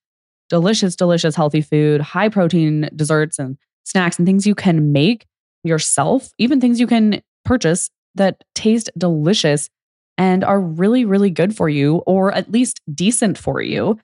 delicious, 0.49 0.95
delicious, 0.95 1.35
healthy 1.35 1.61
food, 1.61 2.01
high 2.01 2.29
protein 2.29 2.89
desserts 2.95 3.39
and 3.39 3.57
snacks 3.83 4.17
and 4.17 4.25
things 4.25 4.47
you 4.47 4.55
can 4.55 4.91
make 4.91 5.25
yourself, 5.63 6.29
even 6.37 6.61
things 6.61 6.79
you 6.79 6.87
can 6.87 7.21
purchase 7.45 7.89
that 8.15 8.43
taste 8.55 8.89
delicious 8.97 9.69
and 10.17 10.43
are 10.43 10.59
really, 10.59 11.05
really 11.05 11.29
good 11.29 11.55
for 11.55 11.69
you, 11.69 11.97
or 12.07 12.33
at 12.33 12.51
least 12.51 12.81
decent 12.93 13.37
for 13.37 13.61
you, 13.61 13.99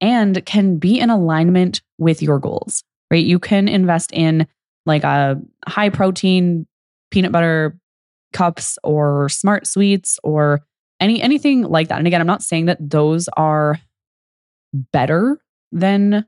and 0.00 0.44
can 0.44 0.78
be 0.78 0.98
in 0.98 1.10
alignment 1.10 1.80
with 1.98 2.22
your 2.22 2.38
goals, 2.38 2.82
right? 3.10 3.24
You 3.24 3.38
can 3.38 3.68
invest 3.68 4.12
in 4.12 4.46
like 4.84 5.04
a 5.04 5.40
high 5.66 5.88
protein 5.88 6.66
peanut 7.10 7.32
butter 7.32 7.78
cups 8.32 8.78
or 8.82 9.28
smart 9.28 9.66
sweets 9.66 10.18
or 10.22 10.60
any 11.00 11.20
anything 11.20 11.62
like 11.62 11.88
that. 11.88 11.98
And 11.98 12.06
again, 12.06 12.20
I'm 12.20 12.26
not 12.26 12.42
saying 12.42 12.66
that 12.66 12.78
those 12.80 13.28
are 13.36 13.78
better 14.92 15.40
than 15.72 16.26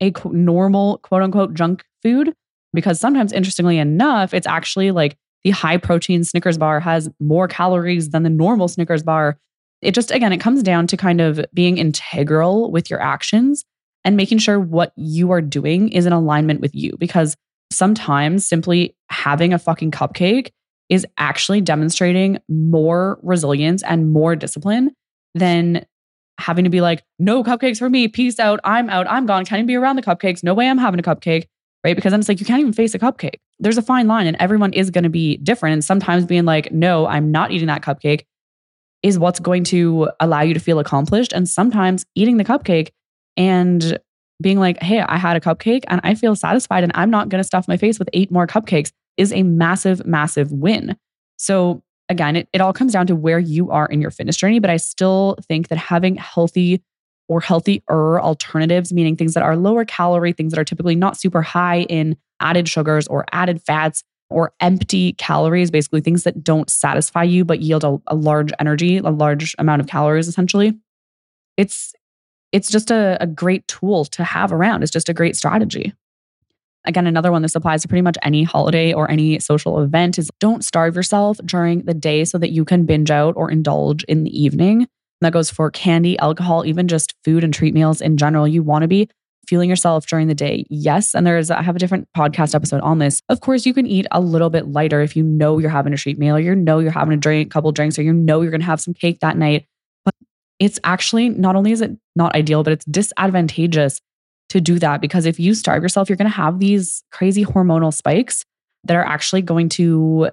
a 0.00 0.12
normal 0.24 0.98
quote 0.98 1.22
unquote 1.22 1.54
junk 1.54 1.84
food 2.02 2.34
because 2.72 3.00
sometimes 3.00 3.32
interestingly 3.32 3.78
enough, 3.78 4.32
it's 4.32 4.46
actually 4.46 4.90
like 4.90 5.16
the 5.42 5.50
high 5.50 5.76
protein 5.76 6.24
Snickers 6.24 6.58
bar 6.58 6.80
has 6.80 7.08
more 7.18 7.48
calories 7.48 8.10
than 8.10 8.22
the 8.22 8.30
normal 8.30 8.68
Snickers 8.68 9.02
bar. 9.02 9.38
It 9.82 9.94
just, 9.94 10.10
again, 10.10 10.32
it 10.32 10.40
comes 10.40 10.62
down 10.62 10.86
to 10.88 10.96
kind 10.96 11.20
of 11.20 11.40
being 11.54 11.78
integral 11.78 12.70
with 12.70 12.90
your 12.90 13.00
actions 13.00 13.64
and 14.04 14.16
making 14.16 14.38
sure 14.38 14.58
what 14.58 14.92
you 14.96 15.30
are 15.30 15.40
doing 15.40 15.90
is 15.90 16.06
in 16.06 16.12
alignment 16.12 16.60
with 16.60 16.74
you. 16.74 16.96
Because 16.98 17.36
sometimes 17.70 18.46
simply 18.46 18.96
having 19.08 19.52
a 19.52 19.58
fucking 19.58 19.90
cupcake 19.90 20.50
is 20.88 21.06
actually 21.18 21.60
demonstrating 21.60 22.38
more 22.48 23.18
resilience 23.22 23.82
and 23.82 24.12
more 24.12 24.34
discipline 24.34 24.90
than 25.34 25.84
having 26.38 26.64
to 26.64 26.70
be 26.70 26.80
like, 26.80 27.04
no 27.18 27.44
cupcakes 27.44 27.78
for 27.78 27.88
me. 27.88 28.08
Peace 28.08 28.40
out. 28.40 28.60
I'm 28.64 28.90
out. 28.90 29.08
I'm 29.08 29.26
gone. 29.26 29.44
Can't 29.44 29.58
even 29.58 29.66
be 29.66 29.76
around 29.76 29.96
the 29.96 30.02
cupcakes. 30.02 30.42
No 30.42 30.54
way 30.54 30.68
I'm 30.68 30.78
having 30.78 30.98
a 30.98 31.02
cupcake 31.02 31.46
right? 31.84 31.96
Because 31.96 32.10
then 32.10 32.20
it's 32.20 32.28
like 32.28 32.40
you 32.40 32.46
can't 32.46 32.60
even 32.60 32.72
face 32.72 32.94
a 32.94 32.98
cupcake. 32.98 33.40
There's 33.58 33.78
a 33.78 33.82
fine 33.82 34.06
line 34.06 34.26
and 34.26 34.36
everyone 34.38 34.72
is 34.72 34.90
going 34.90 35.04
to 35.04 35.10
be 35.10 35.38
different. 35.38 35.74
And 35.74 35.84
sometimes 35.84 36.24
being 36.24 36.44
like, 36.44 36.72
no, 36.72 37.06
I'm 37.06 37.30
not 37.30 37.52
eating 37.52 37.68
that 37.68 37.82
cupcake 37.82 38.24
is 39.02 39.18
what's 39.18 39.40
going 39.40 39.64
to 39.64 40.10
allow 40.20 40.42
you 40.42 40.54
to 40.54 40.60
feel 40.60 40.78
accomplished. 40.78 41.32
And 41.32 41.48
sometimes 41.48 42.04
eating 42.14 42.36
the 42.36 42.44
cupcake 42.44 42.90
and 43.36 43.98
being 44.42 44.58
like, 44.58 44.82
hey, 44.82 45.00
I 45.00 45.16
had 45.16 45.36
a 45.36 45.40
cupcake 45.40 45.84
and 45.88 46.00
I 46.04 46.14
feel 46.14 46.34
satisfied 46.34 46.82
and 46.82 46.92
I'm 46.94 47.10
not 47.10 47.28
going 47.28 47.40
to 47.40 47.46
stuff 47.46 47.68
my 47.68 47.76
face 47.76 47.98
with 47.98 48.08
eight 48.12 48.30
more 48.30 48.46
cupcakes 48.46 48.92
is 49.16 49.32
a 49.32 49.42
massive, 49.42 50.06
massive 50.06 50.52
win. 50.52 50.96
So 51.36 51.82
again, 52.08 52.36
it, 52.36 52.48
it 52.52 52.60
all 52.60 52.72
comes 52.72 52.92
down 52.92 53.06
to 53.06 53.16
where 53.16 53.38
you 53.38 53.70
are 53.70 53.86
in 53.86 54.00
your 54.00 54.10
fitness 54.10 54.36
journey. 54.36 54.58
But 54.58 54.70
I 54.70 54.76
still 54.76 55.38
think 55.46 55.68
that 55.68 55.78
having 55.78 56.16
healthy 56.16 56.82
or 57.28 57.40
healthier 57.40 58.20
alternatives, 58.20 58.92
meaning 58.92 59.16
things 59.16 59.34
that 59.34 59.42
are 59.42 59.56
lower 59.56 59.84
calorie, 59.84 60.32
things 60.32 60.52
that 60.52 60.58
are 60.58 60.64
typically 60.64 60.96
not 60.96 61.16
super 61.16 61.42
high 61.42 61.82
in 61.82 62.16
added 62.40 62.68
sugars 62.68 63.06
or 63.06 63.24
added 63.32 63.62
fats 63.62 64.02
or 64.30 64.52
empty 64.60 65.12
calories, 65.14 65.70
basically 65.70 66.00
things 66.00 66.22
that 66.24 66.42
don't 66.42 66.70
satisfy 66.70 67.22
you 67.22 67.44
but 67.44 67.60
yield 67.60 67.84
a, 67.84 67.98
a 68.06 68.14
large 68.14 68.52
energy, 68.58 68.98
a 68.98 69.10
large 69.10 69.54
amount 69.58 69.80
of 69.80 69.86
calories 69.86 70.28
essentially. 70.28 70.72
It's 71.56 71.92
it's 72.52 72.70
just 72.70 72.90
a, 72.90 73.16
a 73.20 73.26
great 73.26 73.66
tool 73.68 74.04
to 74.06 74.24
have 74.24 74.52
around. 74.52 74.82
It's 74.82 74.90
just 74.90 75.08
a 75.08 75.14
great 75.14 75.36
strategy. 75.36 75.92
Again, 76.86 77.06
another 77.06 77.30
one 77.30 77.42
this 77.42 77.54
applies 77.54 77.82
to 77.82 77.88
pretty 77.88 78.02
much 78.02 78.16
any 78.22 78.42
holiday 78.42 78.92
or 78.92 79.10
any 79.10 79.38
social 79.38 79.80
event 79.80 80.18
is 80.18 80.30
don't 80.40 80.64
starve 80.64 80.96
yourself 80.96 81.36
during 81.44 81.82
the 81.82 81.94
day 81.94 82.24
so 82.24 82.38
that 82.38 82.50
you 82.50 82.64
can 82.64 82.86
binge 82.86 83.10
out 83.10 83.34
or 83.36 83.50
indulge 83.50 84.02
in 84.04 84.24
the 84.24 84.42
evening. 84.42 84.88
That 85.20 85.34
goes 85.34 85.50
for 85.50 85.70
candy, 85.70 86.18
alcohol, 86.18 86.64
even 86.64 86.88
just 86.88 87.14
food 87.22 87.44
and 87.44 87.52
treat 87.52 87.74
meals 87.74 88.00
in 88.00 88.16
general. 88.16 88.48
You 88.48 88.62
want 88.62 88.82
to 88.82 88.88
be 88.88 89.10
fueling 89.50 89.68
yourself 89.68 90.06
during 90.06 90.28
the 90.28 90.34
day. 90.34 90.64
Yes. 90.70 91.12
And 91.12 91.26
there's, 91.26 91.50
I 91.50 91.60
have 91.60 91.74
a 91.74 91.78
different 91.80 92.08
podcast 92.16 92.54
episode 92.54 92.80
on 92.82 93.00
this. 93.00 93.20
Of 93.28 93.40
course, 93.40 93.66
you 93.66 93.74
can 93.74 93.84
eat 93.84 94.06
a 94.12 94.20
little 94.20 94.48
bit 94.48 94.68
lighter 94.68 95.02
if 95.02 95.16
you 95.16 95.24
know 95.24 95.58
you're 95.58 95.70
having 95.70 95.92
a 95.92 95.96
treat 95.96 96.18
meal, 96.18 96.36
or 96.36 96.38
you 96.38 96.54
know 96.54 96.78
you're 96.78 96.92
having 96.92 97.12
a 97.12 97.16
drink, 97.16 97.50
couple 97.50 97.72
drinks, 97.72 97.98
or 97.98 98.02
you 98.02 98.12
know 98.12 98.42
you're 98.42 98.52
going 98.52 98.60
to 98.60 98.66
have 98.66 98.80
some 98.80 98.94
cake 98.94 99.18
that 99.20 99.36
night. 99.36 99.66
But 100.04 100.14
it's 100.60 100.78
actually 100.84 101.30
not 101.30 101.56
only 101.56 101.72
is 101.72 101.80
it 101.80 101.90
not 102.14 102.36
ideal, 102.36 102.62
but 102.62 102.72
it's 102.72 102.84
disadvantageous 102.84 104.00
to 104.50 104.60
do 104.60 104.78
that 104.78 105.00
because 105.00 105.26
if 105.26 105.40
you 105.40 105.54
starve 105.54 105.82
yourself, 105.82 106.08
you're 106.08 106.16
going 106.16 106.30
to 106.30 106.36
have 106.36 106.60
these 106.60 107.02
crazy 107.10 107.44
hormonal 107.44 107.92
spikes 107.92 108.44
that 108.84 108.96
are 108.96 109.04
actually 109.04 109.42
going 109.42 109.68
to 109.70 110.30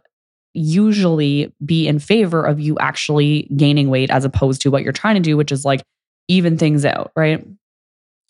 usually 0.54 1.52
be 1.66 1.88
in 1.88 1.98
favor 1.98 2.44
of 2.44 2.60
you 2.60 2.78
actually 2.80 3.50
gaining 3.56 3.90
weight 3.90 4.12
as 4.12 4.26
opposed 4.26 4.62
to 4.62 4.70
what 4.70 4.84
you're 4.84 4.94
trying 4.94 5.16
to 5.16 5.22
do, 5.22 5.36
which 5.36 5.52
is 5.52 5.66
like 5.66 5.82
even 6.28 6.56
things 6.56 6.86
out, 6.86 7.12
right? 7.16 7.44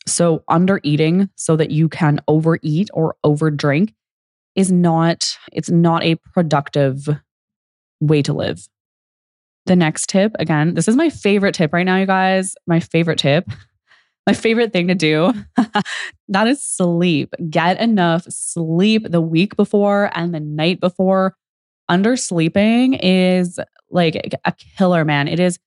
So, 0.07 0.43
under 0.47 0.79
eating 0.83 1.29
so 1.35 1.55
that 1.57 1.69
you 1.69 1.89
can 1.89 2.21
overeat 2.27 2.89
or 2.93 3.15
overdrink 3.25 3.93
is 4.55 4.71
not, 4.71 5.37
it's 5.51 5.69
not 5.69 6.03
a 6.03 6.15
productive 6.33 7.07
way 7.99 8.21
to 8.23 8.33
live. 8.33 8.67
The 9.65 9.75
next 9.75 10.07
tip, 10.09 10.33
again, 10.39 10.75
this 10.75 10.87
is 10.87 10.95
my 10.95 11.09
favorite 11.09 11.53
tip 11.53 11.73
right 11.73 11.85
now, 11.85 11.97
you 11.97 12.05
guys. 12.05 12.55
My 12.65 12.79
favorite 12.79 13.19
tip, 13.19 13.49
my 14.27 14.33
favorite 14.33 14.71
thing 14.71 14.87
to 14.87 14.95
do 14.95 15.33
that 16.29 16.47
is 16.47 16.63
sleep. 16.63 17.33
Get 17.49 17.79
enough 17.79 18.23
sleep 18.29 19.05
the 19.09 19.21
week 19.21 19.57
before 19.57 20.09
and 20.13 20.33
the 20.33 20.39
night 20.39 20.79
before 20.79 21.35
undersleeping 21.91 22.99
is 23.03 23.59
like 23.89 24.15
a 24.45 24.53
killer, 24.77 25.05
man. 25.05 25.27
It 25.27 25.39
is 25.39 25.59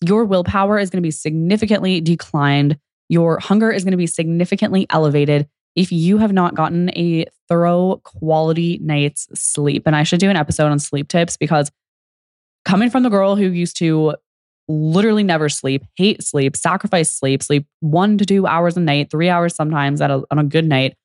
your 0.00 0.24
willpower 0.24 0.78
is 0.78 0.90
going 0.90 1.02
to 1.02 1.06
be 1.06 1.10
significantly 1.10 2.00
declined. 2.00 2.78
Your 3.08 3.38
hunger 3.38 3.70
is 3.70 3.84
going 3.84 3.92
to 3.92 3.98
be 3.98 4.06
significantly 4.06 4.86
elevated 4.90 5.48
if 5.74 5.92
you 5.92 6.18
have 6.18 6.32
not 6.32 6.54
gotten 6.54 6.90
a 6.90 7.26
thorough 7.48 8.00
quality 8.04 8.78
night's 8.82 9.28
sleep. 9.34 9.84
And 9.86 9.94
I 9.94 10.02
should 10.02 10.20
do 10.20 10.30
an 10.30 10.36
episode 10.36 10.70
on 10.70 10.78
sleep 10.78 11.08
tips 11.08 11.36
because 11.36 11.70
coming 12.64 12.90
from 12.90 13.02
the 13.02 13.08
girl 13.10 13.36
who 13.36 13.46
used 13.46 13.76
to 13.78 14.14
literally 14.66 15.22
never 15.22 15.48
sleep, 15.48 15.84
hate 15.96 16.22
sleep, 16.22 16.56
sacrifice 16.56 17.10
sleep, 17.10 17.42
sleep 17.42 17.66
one 17.80 18.18
to 18.18 18.26
two 18.26 18.46
hours 18.46 18.76
a 18.76 18.80
night, 18.80 19.10
three 19.10 19.28
hours 19.28 19.54
sometimes 19.54 20.00
at 20.00 20.10
a, 20.10 20.22
on 20.30 20.38
a 20.38 20.44
good 20.44 20.66
night. 20.66 20.96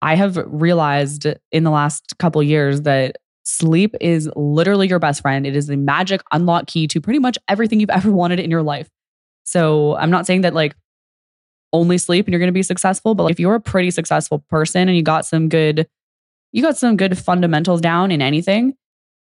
I 0.00 0.14
have 0.14 0.38
realized 0.46 1.26
in 1.50 1.64
the 1.64 1.70
last 1.70 2.18
couple 2.18 2.40
years 2.42 2.82
that 2.82 3.16
Sleep 3.48 3.94
is 3.98 4.30
literally 4.36 4.88
your 4.88 4.98
best 4.98 5.22
friend. 5.22 5.46
It 5.46 5.56
is 5.56 5.68
the 5.68 5.76
magic 5.78 6.20
unlock 6.32 6.66
key 6.66 6.86
to 6.88 7.00
pretty 7.00 7.18
much 7.18 7.38
everything 7.48 7.80
you've 7.80 7.88
ever 7.88 8.12
wanted 8.12 8.38
in 8.40 8.50
your 8.50 8.62
life. 8.62 8.90
So 9.44 9.96
I'm 9.96 10.10
not 10.10 10.26
saying 10.26 10.42
that 10.42 10.52
like 10.52 10.74
only 11.72 11.98
sleep 11.98 12.26
and 12.26 12.32
you're 12.32 12.38
going 12.38 12.48
to 12.48 12.52
be 12.52 12.62
successful, 12.62 13.14
but 13.14 13.30
if 13.30 13.38
you're 13.38 13.54
a 13.54 13.60
pretty 13.60 13.90
successful 13.90 14.40
person 14.48 14.88
and 14.88 14.96
you 14.96 15.02
got 15.02 15.26
some 15.26 15.48
good, 15.48 15.88
you 16.52 16.62
got 16.62 16.76
some 16.76 16.96
good 16.96 17.18
fundamentals 17.18 17.80
down 17.80 18.10
in 18.10 18.22
anything, 18.22 18.74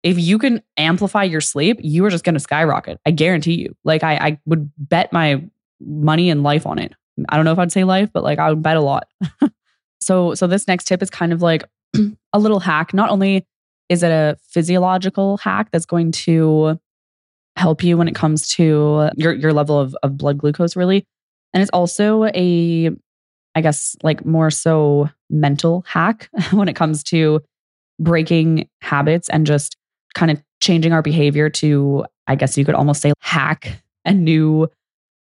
if 0.03 0.19
you 0.19 0.39
can 0.39 0.63
amplify 0.77 1.23
your 1.23 1.41
sleep, 1.41 1.79
you 1.81 2.05
are 2.05 2.11
just 2.11 2.25
going 2.25 2.35
to 2.35 2.41
skyrocket. 2.41 3.01
I 3.07 3.11
guarantee 3.11 3.55
you. 3.55 3.75
Like 3.85 4.03
I, 4.03 4.15
I 4.17 4.41
would 4.47 4.71
bet 4.77 5.13
my 5.13 5.43
money 5.81 6.29
and 6.31 6.43
life 6.43 6.67
on 6.67 6.79
it. 6.79 6.95
I 7.29 7.37
don't 7.37 7.45
know 7.45 7.53
if 7.53 7.59
I'd 7.59 7.73
say 7.73 7.85
life, 7.85 8.11
but 8.13 8.23
like 8.23 8.39
I 8.39 8.51
would 8.51 8.63
bet 8.63 8.77
a 8.77 8.81
lot. 8.81 9.09
so, 10.01 10.35
so 10.35 10.47
this 10.47 10.69
next 10.69 10.85
tip 10.85 11.03
is 11.03 11.11
kind 11.11 11.33
of 11.33 11.41
like 11.41 11.65
a 12.33 12.39
little 12.39 12.61
hack. 12.61 12.93
Not 12.93 13.11
only 13.11 13.47
is 13.89 14.03
it 14.03 14.11
a 14.11 14.37
physiological 14.49 15.39
hack 15.39 15.71
that's 15.71 15.87
going 15.87 16.13
to 16.13 16.79
help 17.57 17.83
you 17.83 17.97
when 17.97 18.09
it 18.09 18.15
comes 18.15 18.49
to 18.49 19.11
your, 19.17 19.33
your 19.33 19.53
level 19.53 19.79
of, 19.79 19.97
of 20.03 20.19
blood 20.19 20.39
glucose, 20.39 20.77
really? 20.77 21.07
And 21.55 21.63
it's 21.63 21.71
also 21.71 22.25
a, 22.25 22.91
I 23.55 23.61
guess, 23.61 23.97
like 24.03 24.27
more 24.27 24.51
so 24.51 25.09
mental 25.31 25.85
hack 25.87 26.29
when 26.51 26.69
it 26.69 26.75
comes 26.75 27.03
to 27.05 27.41
breaking 27.99 28.69
habits 28.83 29.29
and 29.31 29.47
just 29.47 29.77
kind 30.15 30.31
of 30.31 30.43
changing 30.61 30.93
our 30.93 31.03
behavior 31.03 31.49
to, 31.49 32.05
I 32.27 32.35
guess 32.35 32.59
you 32.59 32.65
could 32.65 32.75
almost 32.75 33.01
say, 33.01 33.13
hack 33.21 33.81
a 34.05 34.13
new 34.13 34.69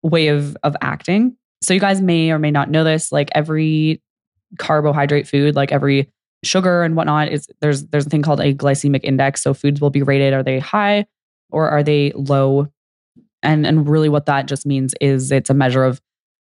way 0.03 0.29
of, 0.29 0.57
of 0.63 0.77
acting. 0.81 1.37
So 1.61 1.75
you 1.75 1.81
guys 1.81 2.01
may 2.01 2.31
or 2.31 2.39
may 2.39 2.51
not 2.51 2.71
know 2.71 2.85
this, 2.85 3.13
like 3.13 3.31
every 3.35 4.01
carbohydrate 4.59 5.27
food, 5.29 5.55
like 5.57 5.73
every 5.73 6.09
sugar 6.45 6.83
and 6.83 6.97
whatnot 6.97 7.29
is 7.29 7.47
there's 7.61 7.85
there's 7.87 8.07
a 8.07 8.11
thing 8.11 8.23
called 8.23 8.41
a 8.41 8.55
glycemic 8.55 9.01
index. 9.05 9.43
So 9.43 9.55
foods 9.55 9.81
will 9.81 9.91
be 9.91 10.03
rated 10.03 10.33
are 10.35 10.43
they 10.43 10.59
high 10.59 11.07
or 11.51 11.69
are 11.69 11.83
they 11.83 12.13
low? 12.15 12.69
And 13.43 13.67
and 13.67 13.89
really 13.89 14.09
what 14.09 14.27
that 14.27 14.47
just 14.47 14.67
means 14.67 14.95
is 15.01 15.31
it's 15.31 15.51
a 15.51 15.55
measure 15.55 15.85
of 15.85 16.01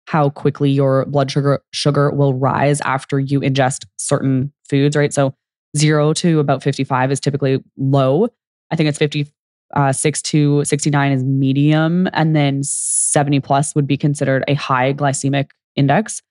how 0.10 0.28
quickly 0.32 0.72
your 0.72 1.06
blood 1.06 1.30
sugar 1.30 1.62
sugar 1.72 2.10
will 2.10 2.34
rise 2.34 2.82
after 2.82 3.20
you 3.20 3.42
ingest 3.42 3.86
certain 3.98 4.52
foods, 4.68 4.96
right? 4.96 5.14
So 5.14 5.36
0 5.78 6.14
to 6.14 6.40
about 6.40 6.64
55 6.64 7.12
is 7.12 7.20
typically 7.20 7.64
low. 7.78 8.28
I 8.72 8.76
think 8.76 8.90
it's 8.90 8.98
56 8.98 9.32
uh, 9.76 9.94
to 10.24 10.66
69 10.66 11.12
is 11.12 11.24
medium 11.24 12.10
and 12.14 12.36
then 12.36 12.64
70 12.64 13.40
plus 13.42 13.76
would 13.76 13.86
be 13.86 13.98
considered 13.98 14.44
a 14.48 14.56
high 14.56 14.96
glycemic 14.96 15.52
index. 15.76 16.24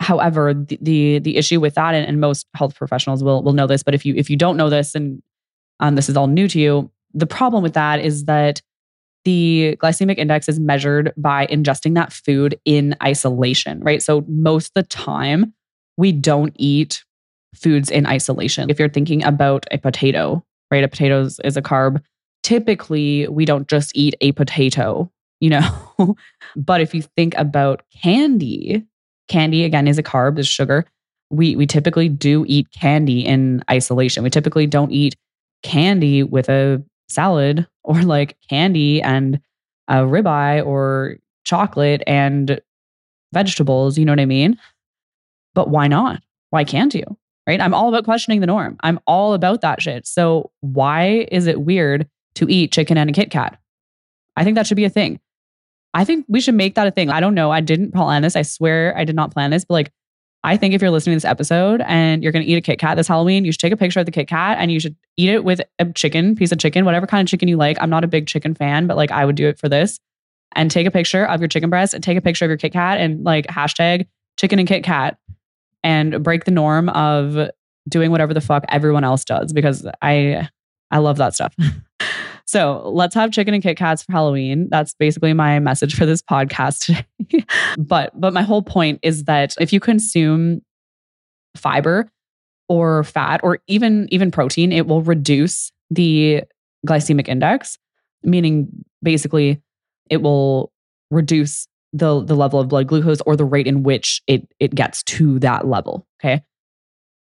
However, 0.00 0.52
the, 0.52 0.76
the, 0.82 1.18
the 1.20 1.36
issue 1.36 1.60
with 1.60 1.76
that, 1.76 1.94
and, 1.94 2.04
and, 2.04 2.20
most 2.20 2.48
health 2.56 2.74
professionals 2.74 3.22
will 3.22 3.44
will 3.44 3.52
know 3.52 3.68
this, 3.68 3.84
but 3.84 3.94
if 3.94 4.04
you 4.04 4.12
if 4.16 4.28
you 4.28 4.36
don't 4.36 4.56
know 4.56 4.70
this 4.70 4.96
and 4.96 5.22
um, 5.78 5.94
this 5.94 6.08
is 6.08 6.16
all 6.16 6.26
new 6.26 6.48
to 6.48 6.58
you, 6.58 6.90
the 7.14 7.26
problem 7.26 7.62
with 7.62 7.74
that 7.74 8.00
is 8.00 8.24
that 8.24 8.60
the 9.24 9.76
glycemic 9.80 10.18
index 10.18 10.48
is 10.48 10.58
measured 10.58 11.12
by 11.16 11.46
ingesting 11.46 11.94
that 11.94 12.12
food 12.12 12.58
in 12.64 12.96
isolation, 13.02 13.80
right? 13.80 14.02
So 14.02 14.24
most 14.28 14.68
of 14.68 14.74
the 14.74 14.82
time, 14.84 15.54
we 15.96 16.12
don't 16.12 16.54
eat 16.56 17.04
foods 17.54 17.90
in 17.90 18.06
isolation. 18.06 18.70
If 18.70 18.78
you're 18.78 18.88
thinking 18.88 19.22
about 19.24 19.66
a 19.70 19.78
potato, 19.78 20.44
right? 20.70 20.84
A 20.84 20.88
potato 20.88 21.28
is 21.44 21.56
a 21.56 21.62
carb 21.62 22.00
typically 22.42 23.28
we 23.28 23.44
don't 23.44 23.68
just 23.68 23.92
eat 23.94 24.14
a 24.20 24.32
potato, 24.32 25.10
you 25.40 25.50
know. 25.50 26.16
but 26.56 26.80
if 26.80 26.94
you 26.94 27.02
think 27.16 27.34
about 27.36 27.82
candy, 28.02 28.84
candy 29.28 29.64
again 29.64 29.88
is 29.88 29.98
a 29.98 30.02
carb, 30.02 30.38
is 30.38 30.48
sugar. 30.48 30.84
We 31.30 31.56
we 31.56 31.66
typically 31.66 32.08
do 32.08 32.44
eat 32.48 32.70
candy 32.72 33.24
in 33.24 33.62
isolation. 33.70 34.22
We 34.22 34.30
typically 34.30 34.66
don't 34.66 34.90
eat 34.90 35.16
candy 35.62 36.22
with 36.22 36.48
a 36.48 36.82
salad 37.10 37.66
or 37.84 38.02
like 38.02 38.36
candy 38.48 39.02
and 39.02 39.40
a 39.88 39.96
ribeye 39.96 40.64
or 40.64 41.16
chocolate 41.44 42.02
and 42.06 42.60
vegetables, 43.32 43.98
you 43.98 44.04
know 44.04 44.12
what 44.12 44.20
I 44.20 44.26
mean? 44.26 44.58
But 45.54 45.68
why 45.70 45.88
not? 45.88 46.22
Why 46.50 46.64
can't 46.64 46.94
you? 46.94 47.04
Right? 47.46 47.60
I'm 47.60 47.74
all 47.74 47.88
about 47.88 48.04
questioning 48.04 48.40
the 48.40 48.46
norm. 48.46 48.76
I'm 48.82 49.00
all 49.06 49.34
about 49.34 49.62
that 49.62 49.82
shit. 49.82 50.06
So 50.06 50.50
why 50.60 51.26
is 51.32 51.46
it 51.46 51.62
weird 51.62 52.08
to 52.34 52.46
eat 52.48 52.70
chicken 52.70 52.96
and 52.96 53.10
a 53.10 53.12
Kit 53.12 53.30
Kat? 53.30 53.58
I 54.36 54.44
think 54.44 54.54
that 54.54 54.66
should 54.66 54.76
be 54.76 54.84
a 54.84 54.90
thing. 54.90 55.18
I 55.92 56.04
think 56.04 56.24
we 56.28 56.40
should 56.40 56.54
make 56.54 56.76
that 56.76 56.86
a 56.86 56.92
thing. 56.92 57.10
I 57.10 57.18
don't 57.18 57.34
know. 57.34 57.50
I 57.50 57.60
didn't 57.60 57.92
plan 57.92 58.22
this. 58.22 58.36
I 58.36 58.42
swear 58.42 58.96
I 58.96 59.04
did 59.04 59.16
not 59.16 59.32
plan 59.32 59.50
this, 59.50 59.64
but 59.64 59.74
like 59.74 59.92
I 60.42 60.56
think 60.56 60.74
if 60.74 60.80
you're 60.80 60.90
listening 60.90 61.14
to 61.14 61.16
this 61.16 61.30
episode 61.30 61.82
and 61.86 62.22
you're 62.22 62.32
going 62.32 62.44
to 62.44 62.50
eat 62.50 62.56
a 62.56 62.60
Kit 62.60 62.78
Kat 62.78 62.96
this 62.96 63.08
Halloween, 63.08 63.44
you 63.44 63.52
should 63.52 63.60
take 63.60 63.72
a 63.72 63.76
picture 63.76 64.00
of 64.00 64.06
the 64.06 64.12
Kit 64.12 64.28
Kat 64.28 64.58
and 64.58 64.70
you 64.70 64.80
should 64.80 64.96
eat 65.20 65.30
it 65.30 65.44
with 65.44 65.60
a 65.78 65.86
chicken, 65.92 66.34
piece 66.34 66.52
of 66.52 66.58
chicken, 66.58 66.84
whatever 66.84 67.06
kind 67.06 67.26
of 67.26 67.30
chicken 67.30 67.48
you 67.48 67.56
like. 67.56 67.76
I'm 67.80 67.90
not 67.90 68.04
a 68.04 68.08
big 68.08 68.26
chicken 68.26 68.54
fan, 68.54 68.86
but 68.86 68.96
like 68.96 69.10
I 69.10 69.24
would 69.24 69.36
do 69.36 69.48
it 69.48 69.58
for 69.58 69.68
this. 69.68 69.98
And 70.56 70.70
take 70.70 70.86
a 70.86 70.90
picture 70.90 71.24
of 71.24 71.40
your 71.40 71.48
chicken 71.48 71.70
breast 71.70 71.94
and 71.94 72.02
take 72.02 72.18
a 72.18 72.20
picture 72.20 72.44
of 72.44 72.48
your 72.48 72.58
Kit 72.58 72.72
Kat 72.72 72.98
and 72.98 73.22
like 73.22 73.46
hashtag 73.46 74.08
chicken 74.36 74.58
and 74.58 74.66
Kit 74.66 74.82
Kat 74.82 75.16
and 75.84 76.24
break 76.24 76.44
the 76.44 76.50
norm 76.50 76.88
of 76.88 77.50
doing 77.88 78.10
whatever 78.10 78.34
the 78.34 78.40
fuck 78.40 78.64
everyone 78.68 79.04
else 79.04 79.24
does 79.24 79.52
because 79.52 79.86
I 80.02 80.48
I 80.90 80.98
love 80.98 81.18
that 81.18 81.34
stuff. 81.34 81.54
So 82.50 82.82
let's 82.92 83.14
have 83.14 83.30
chicken 83.30 83.54
and 83.54 83.62
Kit 83.62 83.76
Kats 83.76 84.02
for 84.02 84.10
Halloween. 84.10 84.66
That's 84.70 84.92
basically 84.94 85.32
my 85.32 85.60
message 85.60 85.94
for 85.94 86.04
this 86.04 86.20
podcast 86.20 86.86
today. 86.86 87.44
but 87.78 88.10
but 88.20 88.32
my 88.32 88.42
whole 88.42 88.62
point 88.62 88.98
is 89.04 89.22
that 89.24 89.54
if 89.60 89.72
you 89.72 89.78
consume 89.78 90.60
fiber 91.54 92.10
or 92.70 93.02
fat 93.02 93.40
or 93.42 93.58
even 93.66 94.06
even 94.10 94.30
protein, 94.30 94.70
it 94.70 94.86
will 94.86 95.02
reduce 95.02 95.72
the 95.90 96.44
glycemic 96.86 97.28
index, 97.28 97.76
meaning 98.22 98.68
basically 99.02 99.60
it 100.08 100.22
will 100.22 100.72
reduce 101.10 101.66
the 101.92 102.24
the 102.24 102.36
level 102.36 102.60
of 102.60 102.68
blood 102.68 102.86
glucose 102.86 103.20
or 103.22 103.34
the 103.34 103.44
rate 103.44 103.66
in 103.66 103.82
which 103.82 104.22
it 104.28 104.46
it 104.60 104.72
gets 104.72 105.02
to 105.02 105.40
that 105.40 105.66
level. 105.66 106.06
Okay. 106.20 106.42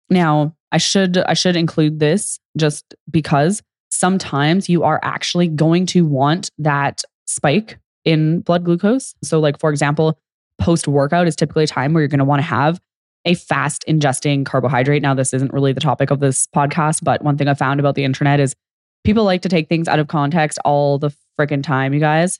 Now, 0.09 0.55
I 0.71 0.77
should 0.77 1.17
I 1.17 1.33
should 1.33 1.57
include 1.57 1.99
this 1.99 2.39
just 2.57 2.95
because 3.11 3.61
sometimes 3.91 4.69
you 4.69 4.83
are 4.83 5.01
actually 5.03 5.49
going 5.49 5.85
to 5.87 6.05
want 6.05 6.51
that 6.57 7.03
spike 7.27 7.77
in 8.05 8.39
blood 8.39 8.63
glucose. 8.63 9.13
So, 9.23 9.41
like, 9.41 9.59
for 9.59 9.69
example, 9.69 10.17
post 10.57 10.87
workout 10.87 11.27
is 11.27 11.35
typically 11.35 11.65
a 11.65 11.67
time 11.67 11.93
where 11.93 12.01
you're 12.01 12.07
going 12.07 12.19
to 12.19 12.25
want 12.25 12.39
to 12.39 12.47
have 12.47 12.79
a 13.25 13.35
fast 13.35 13.83
ingesting 13.87 14.45
carbohydrate. 14.45 15.01
Now, 15.01 15.13
this 15.13 15.33
isn't 15.33 15.53
really 15.53 15.73
the 15.73 15.79
topic 15.79 16.11
of 16.11 16.19
this 16.19 16.47
podcast, 16.47 17.03
but 17.03 17.23
one 17.23 17.37
thing 17.37 17.47
I 17.47 17.53
found 17.53 17.79
about 17.79 17.95
the 17.95 18.03
internet 18.03 18.39
is 18.39 18.55
people 19.03 19.23
like 19.23 19.41
to 19.43 19.49
take 19.49 19.69
things 19.69 19.87
out 19.87 19.99
of 19.99 20.07
context 20.07 20.59
all 20.65 20.97
the 20.97 21.11
freaking 21.39 21.63
time, 21.63 21.93
you 21.93 21.99
guys. 21.99 22.39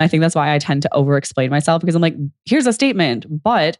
I 0.00 0.08
think 0.08 0.20
that's 0.20 0.34
why 0.34 0.54
I 0.54 0.58
tend 0.58 0.82
to 0.82 0.94
over 0.94 1.16
explain 1.16 1.50
myself 1.50 1.80
because 1.80 1.94
I'm 1.94 2.02
like, 2.02 2.16
here's 2.44 2.66
a 2.66 2.72
statement, 2.72 3.26
but 3.42 3.78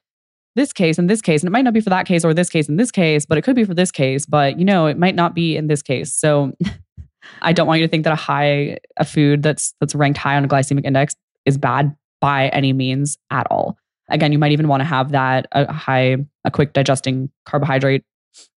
this 0.54 0.72
case 0.72 0.98
and 0.98 1.08
this 1.08 1.22
case, 1.22 1.42
and 1.42 1.48
it 1.48 1.52
might 1.52 1.64
not 1.64 1.74
be 1.74 1.80
for 1.80 1.90
that 1.90 2.06
case 2.06 2.24
or 2.24 2.34
this 2.34 2.50
case 2.50 2.68
and 2.68 2.78
this 2.78 2.90
case, 2.90 3.24
but 3.24 3.38
it 3.38 3.42
could 3.42 3.56
be 3.56 3.64
for 3.64 3.74
this 3.74 3.90
case, 3.90 4.26
but 4.26 4.58
you 4.58 4.64
know, 4.64 4.86
it 4.86 4.98
might 4.98 5.14
not 5.14 5.34
be 5.34 5.56
in 5.56 5.66
this 5.66 5.82
case. 5.82 6.14
So 6.14 6.52
I 7.42 7.52
don't 7.52 7.66
want 7.66 7.80
you 7.80 7.86
to 7.86 7.90
think 7.90 8.04
that 8.04 8.12
a 8.12 8.16
high 8.16 8.78
a 8.96 9.04
food 9.04 9.42
that's 9.42 9.74
that's 9.80 9.94
ranked 9.94 10.18
high 10.18 10.36
on 10.36 10.44
a 10.44 10.48
glycemic 10.48 10.84
index 10.84 11.14
is 11.46 11.56
bad 11.56 11.94
by 12.20 12.48
any 12.48 12.72
means 12.72 13.18
at 13.30 13.46
all. 13.50 13.76
Again, 14.12 14.32
you 14.32 14.38
might 14.38 14.52
even 14.52 14.68
want 14.68 14.80
to 14.80 14.84
have 14.84 15.12
that 15.12 15.46
a 15.52 15.72
high 15.72 16.16
a 16.44 16.50
quick 16.50 16.72
digesting 16.72 17.30
carbohydrate 17.44 18.04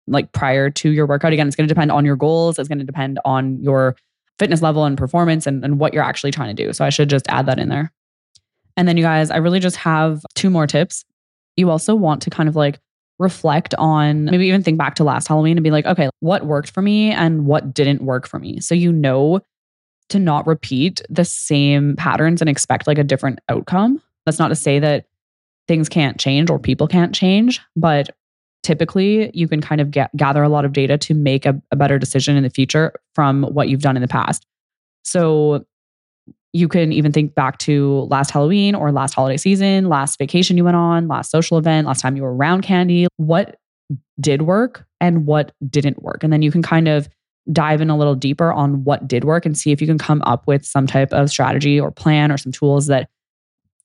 like 0.07 0.33
prior 0.33 0.71
to 0.71 0.91
your 0.91 1.07
workout. 1.07 1.33
Again, 1.33 1.47
it's 1.47 1.57
going 1.57 1.69
to 1.69 1.73
depend 1.73 1.93
on 1.93 2.05
your 2.05 2.17
goals. 2.17 2.59
It's 2.59 2.69
going 2.69 2.79
to 2.79 2.85
depend 2.85 3.21
on 3.25 3.61
your 3.63 3.97
fitness 4.39 4.63
level 4.63 4.85
and 4.85 4.99
performance 4.99 5.47
and, 5.47 5.65
and 5.65 5.79
what 5.79 5.95
you're 5.95 6.03
actually 6.03 6.33
trying 6.33 6.55
to 6.55 6.65
do. 6.65 6.73
So 6.73 6.85
I 6.85 6.91
should 6.91 7.09
just 7.09 7.27
add 7.29 7.47
that 7.47 7.59
in 7.59 7.69
there. 7.69 7.93
And 8.77 8.89
then 8.89 8.97
you 8.97 9.03
guys, 9.03 9.31
I 9.31 9.37
really 9.37 9.61
just 9.61 9.77
have 9.77 10.25
two 10.35 10.51
more 10.51 10.67
tips. 10.67 11.05
You 11.57 11.71
also 11.71 11.95
want 11.95 12.23
to 12.23 12.31
kind 12.31 12.49
of 12.49 12.57
like 12.57 12.81
reflect 13.19 13.75
on 13.79 14.25
maybe 14.25 14.49
even 14.49 14.63
think 14.63 14.79
back 14.79 14.97
to 14.97 15.05
last 15.05 15.29
Halloween 15.29 15.57
and 15.57 15.63
be 15.63 15.71
like, 15.71 15.87
okay, 15.87 16.09
what 16.21 16.47
worked 16.47 16.71
for 16.71 16.83
me 16.83 17.13
and 17.13 17.47
what 17.47 17.73
didn't 17.73 18.03
work 18.03 18.27
for 18.27 18.39
me? 18.39 18.59
So 18.61 18.75
you 18.75 18.93
know 18.93 19.41
to 20.09 20.19
not 20.19 20.47
repeat 20.47 21.03
the 21.09 21.25
same 21.25 21.95
patterns 21.97 22.41
and 22.41 22.51
expect 22.51 22.87
like 22.87 22.99
a 22.99 23.05
different 23.05 23.39
outcome. 23.49 24.03
That's 24.27 24.39
not 24.39 24.49
to 24.49 24.57
say 24.57 24.79
that 24.79 25.07
things 25.69 25.89
can't 25.89 26.19
change 26.19 26.51
or 26.51 26.59
people 26.59 26.87
can't 26.87 27.15
change, 27.15 27.61
but 27.77 28.11
typically 28.63 29.31
you 29.35 29.49
can 29.49 29.61
kind 29.61 29.81
of 29.81 29.91
get, 29.91 30.15
gather 30.17 30.43
a 30.43 30.49
lot 30.49 30.65
of 30.65 30.73
data 30.73 30.97
to 30.99 31.15
make 31.15 31.47
a, 31.47 31.61
a 31.71 31.77
better 31.77 31.99
decision 31.99 32.37
in 32.37 32.43
the 32.43 32.51
future 32.51 32.93
from 33.15 33.43
what 33.45 33.69
you've 33.69 33.83
done 33.83 33.97
in 33.97 34.03
the 34.03 34.09
past. 34.09 34.47
So 35.05 35.65
you 36.53 36.69
can 36.69 36.93
even 36.93 37.13
think 37.13 37.35
back 37.35 37.59
to 37.59 38.07
last 38.11 38.31
Halloween 38.31 38.75
or 38.75 38.93
last 38.93 39.15
holiday 39.15 39.39
season, 39.39 39.89
last 39.89 40.19
vacation 40.19 40.57
you 40.57 40.65
went 40.65 40.77
on, 40.77 41.09
last 41.09 41.31
social 41.31 41.59
event, 41.59 41.87
last 41.87 42.01
time 42.01 42.15
you 42.15 42.23
were 42.23 42.35
around 42.35 42.63
candy. 42.63 43.07
What 43.17 43.57
did 44.21 44.43
work 44.43 44.87
and 45.01 45.27
what 45.27 45.53
didn't 45.69 46.03
work? 46.03 46.23
And 46.23 46.33
then 46.33 46.43
you 46.43 46.53
can 46.53 46.63
kind 46.63 46.89
of 46.89 47.09
dive 47.51 47.81
in 47.81 47.91
a 47.91 47.97
little 47.97 48.15
deeper 48.15 48.53
on 48.53 48.85
what 48.85 49.09
did 49.09 49.25
work 49.25 49.45
and 49.45 49.59
see 49.59 49.73
if 49.73 49.81
you 49.81 49.87
can 49.87 49.99
come 49.99 50.23
up 50.25 50.47
with 50.47 50.65
some 50.65 50.87
type 50.87 51.13
of 51.13 51.31
strategy 51.31 51.81
or 51.81 51.91
plan 51.91 52.31
or 52.31 52.37
some 52.37 52.53
tools 52.53 52.87
that, 52.87 53.09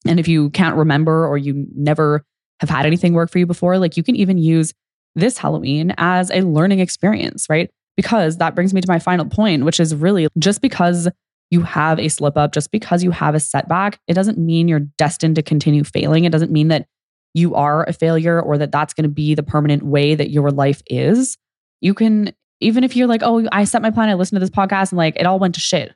and 0.09 0.19
if 0.19 0.27
you 0.27 0.49
can't 0.51 0.75
remember 0.75 1.27
or 1.27 1.37
you 1.37 1.65
never 1.75 2.23
have 2.59 2.69
had 2.69 2.85
anything 2.85 3.13
work 3.13 3.29
for 3.29 3.39
you 3.39 3.45
before, 3.45 3.77
like 3.77 3.97
you 3.97 4.03
can 4.03 4.15
even 4.15 4.37
use 4.37 4.73
this 5.15 5.37
Halloween 5.37 5.93
as 5.97 6.31
a 6.31 6.41
learning 6.41 6.79
experience, 6.79 7.47
right? 7.49 7.69
Because 7.95 8.37
that 8.37 8.55
brings 8.55 8.73
me 8.73 8.81
to 8.81 8.87
my 8.87 8.99
final 8.99 9.25
point, 9.25 9.65
which 9.65 9.79
is 9.79 9.95
really 9.95 10.27
just 10.37 10.61
because 10.61 11.07
you 11.49 11.61
have 11.61 11.99
a 11.99 12.09
slip 12.09 12.37
up, 12.37 12.53
just 12.53 12.71
because 12.71 13.03
you 13.03 13.11
have 13.11 13.33
a 13.33 13.39
setback, 13.39 13.99
it 14.07 14.13
doesn't 14.13 14.37
mean 14.37 14.67
you're 14.67 14.81
destined 14.97 15.35
to 15.35 15.41
continue 15.41 15.83
failing. 15.83 16.25
It 16.25 16.31
doesn't 16.31 16.51
mean 16.51 16.67
that 16.67 16.85
you 17.33 17.55
are 17.55 17.83
a 17.87 17.93
failure 17.93 18.41
or 18.41 18.57
that 18.57 18.71
that's 18.71 18.93
going 18.93 19.03
to 19.03 19.09
be 19.09 19.35
the 19.35 19.43
permanent 19.43 19.83
way 19.83 20.15
that 20.15 20.29
your 20.29 20.51
life 20.51 20.81
is. 20.87 21.37
You 21.81 21.93
can, 21.93 22.33
even 22.59 22.83
if 22.83 22.95
you're 22.95 23.07
like, 23.07 23.21
oh, 23.23 23.47
I 23.51 23.63
set 23.63 23.81
my 23.81 23.91
plan, 23.91 24.09
I 24.09 24.15
listened 24.15 24.37
to 24.37 24.39
this 24.39 24.49
podcast 24.49 24.91
and 24.91 24.97
like 24.97 25.15
it 25.15 25.25
all 25.25 25.39
went 25.39 25.55
to 25.55 25.61
shit. 25.61 25.93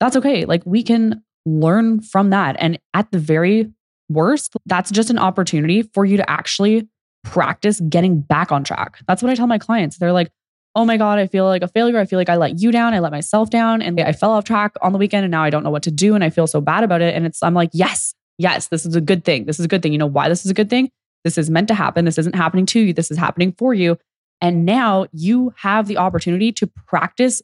That's 0.00 0.16
okay. 0.16 0.44
Like 0.44 0.62
we 0.64 0.82
can 0.82 1.22
learn 1.44 2.00
from 2.00 2.30
that. 2.30 2.56
And 2.58 2.78
at 2.92 3.10
the 3.10 3.18
very 3.18 3.70
worst, 4.08 4.54
that's 4.66 4.90
just 4.90 5.10
an 5.10 5.18
opportunity 5.18 5.82
for 5.82 6.04
you 6.04 6.16
to 6.16 6.30
actually 6.30 6.88
practice 7.24 7.80
getting 7.88 8.20
back 8.20 8.52
on 8.52 8.64
track. 8.64 8.98
That's 9.08 9.22
what 9.22 9.30
I 9.30 9.34
tell 9.34 9.46
my 9.46 9.58
clients. 9.58 9.98
They're 9.98 10.12
like, 10.12 10.30
oh 10.74 10.84
my 10.84 10.96
God, 10.96 11.18
I 11.18 11.26
feel 11.26 11.44
like 11.46 11.62
a 11.62 11.68
failure. 11.68 11.98
I 11.98 12.04
feel 12.04 12.18
like 12.18 12.28
I 12.28 12.36
let 12.36 12.60
you 12.60 12.72
down. 12.72 12.94
I 12.94 12.98
let 12.98 13.12
myself 13.12 13.48
down 13.50 13.80
and 13.80 13.98
I 14.00 14.12
fell 14.12 14.32
off 14.32 14.44
track 14.44 14.74
on 14.82 14.92
the 14.92 14.98
weekend 14.98 15.24
and 15.24 15.30
now 15.30 15.42
I 15.42 15.50
don't 15.50 15.62
know 15.62 15.70
what 15.70 15.84
to 15.84 15.90
do. 15.90 16.14
And 16.14 16.24
I 16.24 16.30
feel 16.30 16.46
so 16.46 16.60
bad 16.60 16.84
about 16.84 17.00
it. 17.00 17.14
And 17.14 17.24
it's, 17.24 17.42
I'm 17.42 17.54
like, 17.54 17.70
yes, 17.72 18.14
yes, 18.38 18.68
this 18.68 18.84
is 18.84 18.96
a 18.96 19.00
good 19.00 19.24
thing. 19.24 19.46
This 19.46 19.58
is 19.58 19.64
a 19.64 19.68
good 19.68 19.82
thing. 19.82 19.92
You 19.92 19.98
know 19.98 20.06
why 20.06 20.28
this 20.28 20.44
is 20.44 20.50
a 20.50 20.54
good 20.54 20.70
thing? 20.70 20.90
This 21.22 21.38
is 21.38 21.48
meant 21.48 21.68
to 21.68 21.74
happen. 21.74 22.04
This 22.04 22.18
isn't 22.18 22.34
happening 22.34 22.66
to 22.66 22.80
you. 22.80 22.92
This 22.92 23.10
is 23.10 23.16
happening 23.16 23.54
for 23.56 23.72
you. 23.72 23.98
And 24.40 24.66
now 24.66 25.06
you 25.12 25.54
have 25.56 25.86
the 25.86 25.96
opportunity 25.96 26.52
to 26.52 26.66
practice 26.66 27.40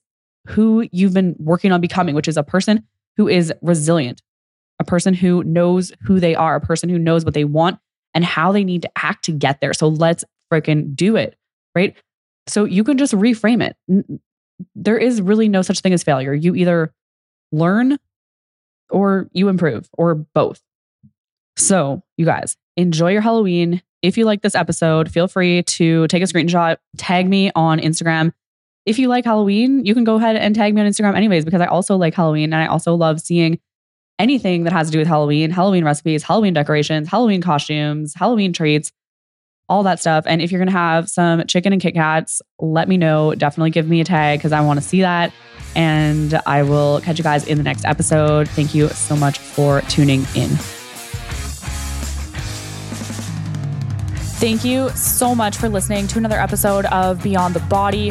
who 0.49 0.87
you've 0.91 1.15
been 1.15 1.37
working 1.39 1.73
on 1.73 1.81
becoming, 1.81 2.15
which 2.15 2.29
is 2.29 2.37
a 2.37 2.43
person 2.43 2.85
who 3.17 3.29
is 3.29 3.53
resilient, 3.63 4.23
a 4.79 4.85
person 4.85 5.15
who 5.15 5.45
knows 5.45 5.93
who 6.03 6.21
they 6.21 6.35
are, 6.35 6.57
a 6.57 6.61
person 6.61 6.89
who 6.89 6.99
knows 6.99 7.25
what 7.25 7.35
they 7.35 7.45
want 7.45 7.79
and 8.15 8.25
how 8.25 8.53
they 8.53 8.65
need 8.65 8.83
to 8.83 8.91
act 8.97 9.25
to 9.27 9.33
get 9.33 9.61
there. 9.61 9.73
So 9.73 9.89
let's 9.89 10.25
freaking 10.53 10.95
do 10.95 11.17
it, 11.17 11.37
right? 11.75 11.97
So 12.47 12.65
you 12.65 12.83
can 12.85 12.99
just 12.99 13.13
reframe 13.13 13.63
it. 13.63 13.77
There 14.75 14.99
is 14.99 15.23
really 15.23 15.49
no 15.49 15.63
such 15.63 15.81
thing 15.81 15.93
as 15.93 16.03
failure. 16.03 16.35
You 16.35 16.55
either 16.55 16.93
learn 17.53 17.99
or 18.91 19.29
you 19.33 19.49
improve 19.49 19.89
or 19.93 20.15
both. 20.15 20.61
So, 21.57 22.03
you 22.17 22.25
guys, 22.25 22.57
enjoy 22.77 23.13
your 23.13 23.21
Halloween. 23.21 23.83
If 24.03 24.17
you 24.17 24.25
like 24.25 24.43
this 24.43 24.55
episode, 24.55 25.11
feel 25.11 25.29
free 25.29 25.63
to 25.63 26.07
take 26.09 26.23
a 26.23 26.27
screenshot, 26.27 26.79
tag 26.97 27.29
me 27.29 27.51
on 27.55 27.79
Instagram. 27.79 28.33
If 28.87 28.99
you 28.99 29.09
like 29.09 29.27
Halloween, 29.27 29.85
you 29.85 29.95
can 29.95 30.05
go 30.05 30.17
ahead 30.17 30.37
and 30.37 30.55
tag 30.55 30.75
me 30.75 30.81
on 30.81 30.87
Instagram 30.87 31.15
anyways, 31.15 31.45
because 31.45 31.61
I 31.61 31.67
also 31.67 31.97
like 31.97 32.15
Halloween 32.15 32.53
and 32.53 32.63
I 32.63 32.67
also 32.67 32.95
love 32.95 33.21
seeing 33.21 33.59
anything 34.19 34.65
that 34.65 34.73
has 34.73 34.89
to 34.89 34.93
do 34.93 34.99
with 34.99 35.07
Halloween, 35.07 35.51
Halloween 35.51 35.85
recipes, 35.85 36.23
Halloween 36.23 36.55
decorations, 36.55 37.09
Halloween 37.09 37.43
costumes, 37.43 38.15
Halloween 38.15 38.53
treats 38.53 38.91
all 39.69 39.83
that 39.83 40.01
stuff. 40.01 40.25
And 40.27 40.43
if 40.43 40.51
you're 40.51 40.59
going 40.59 40.67
to 40.67 40.73
have 40.73 41.09
some 41.09 41.47
chicken 41.47 41.73
and 41.73 41.81
Kit 41.81 41.95
Kats, 41.95 42.43
let 42.59 42.89
me 42.89 42.97
know. 42.97 43.35
Definitely 43.35 43.71
give 43.71 43.89
me 43.89 44.01
a 44.01 44.05
tag 44.05 44.39
because 44.39 44.53
I 44.53 44.63
want 44.63 44.81
to 44.81 44.87
see 44.87 45.03
that. 45.03 45.33
And 45.77 46.41
I 46.47 46.63
will 46.63 47.01
catch 47.03 47.19
you 47.19 47.23
guys 47.23 47.47
in 47.47 47.59
the 47.59 47.65
next 47.65 47.85
episode. 47.85 48.49
Thank 48.49 48.75
you 48.75 48.89
so 48.89 49.15
much 49.15 49.39
for 49.39 49.83
tuning 49.83 50.21
in. 50.35 50.51
Thank 54.41 54.65
you 54.65 54.89
so 54.91 55.35
much 55.35 55.57
for 55.59 55.69
listening 55.69 56.07
to 56.09 56.19
another 56.19 56.41
episode 56.41 56.87
of 56.87 57.23
Beyond 57.23 57.55
the 57.55 57.61
Body. 57.61 58.11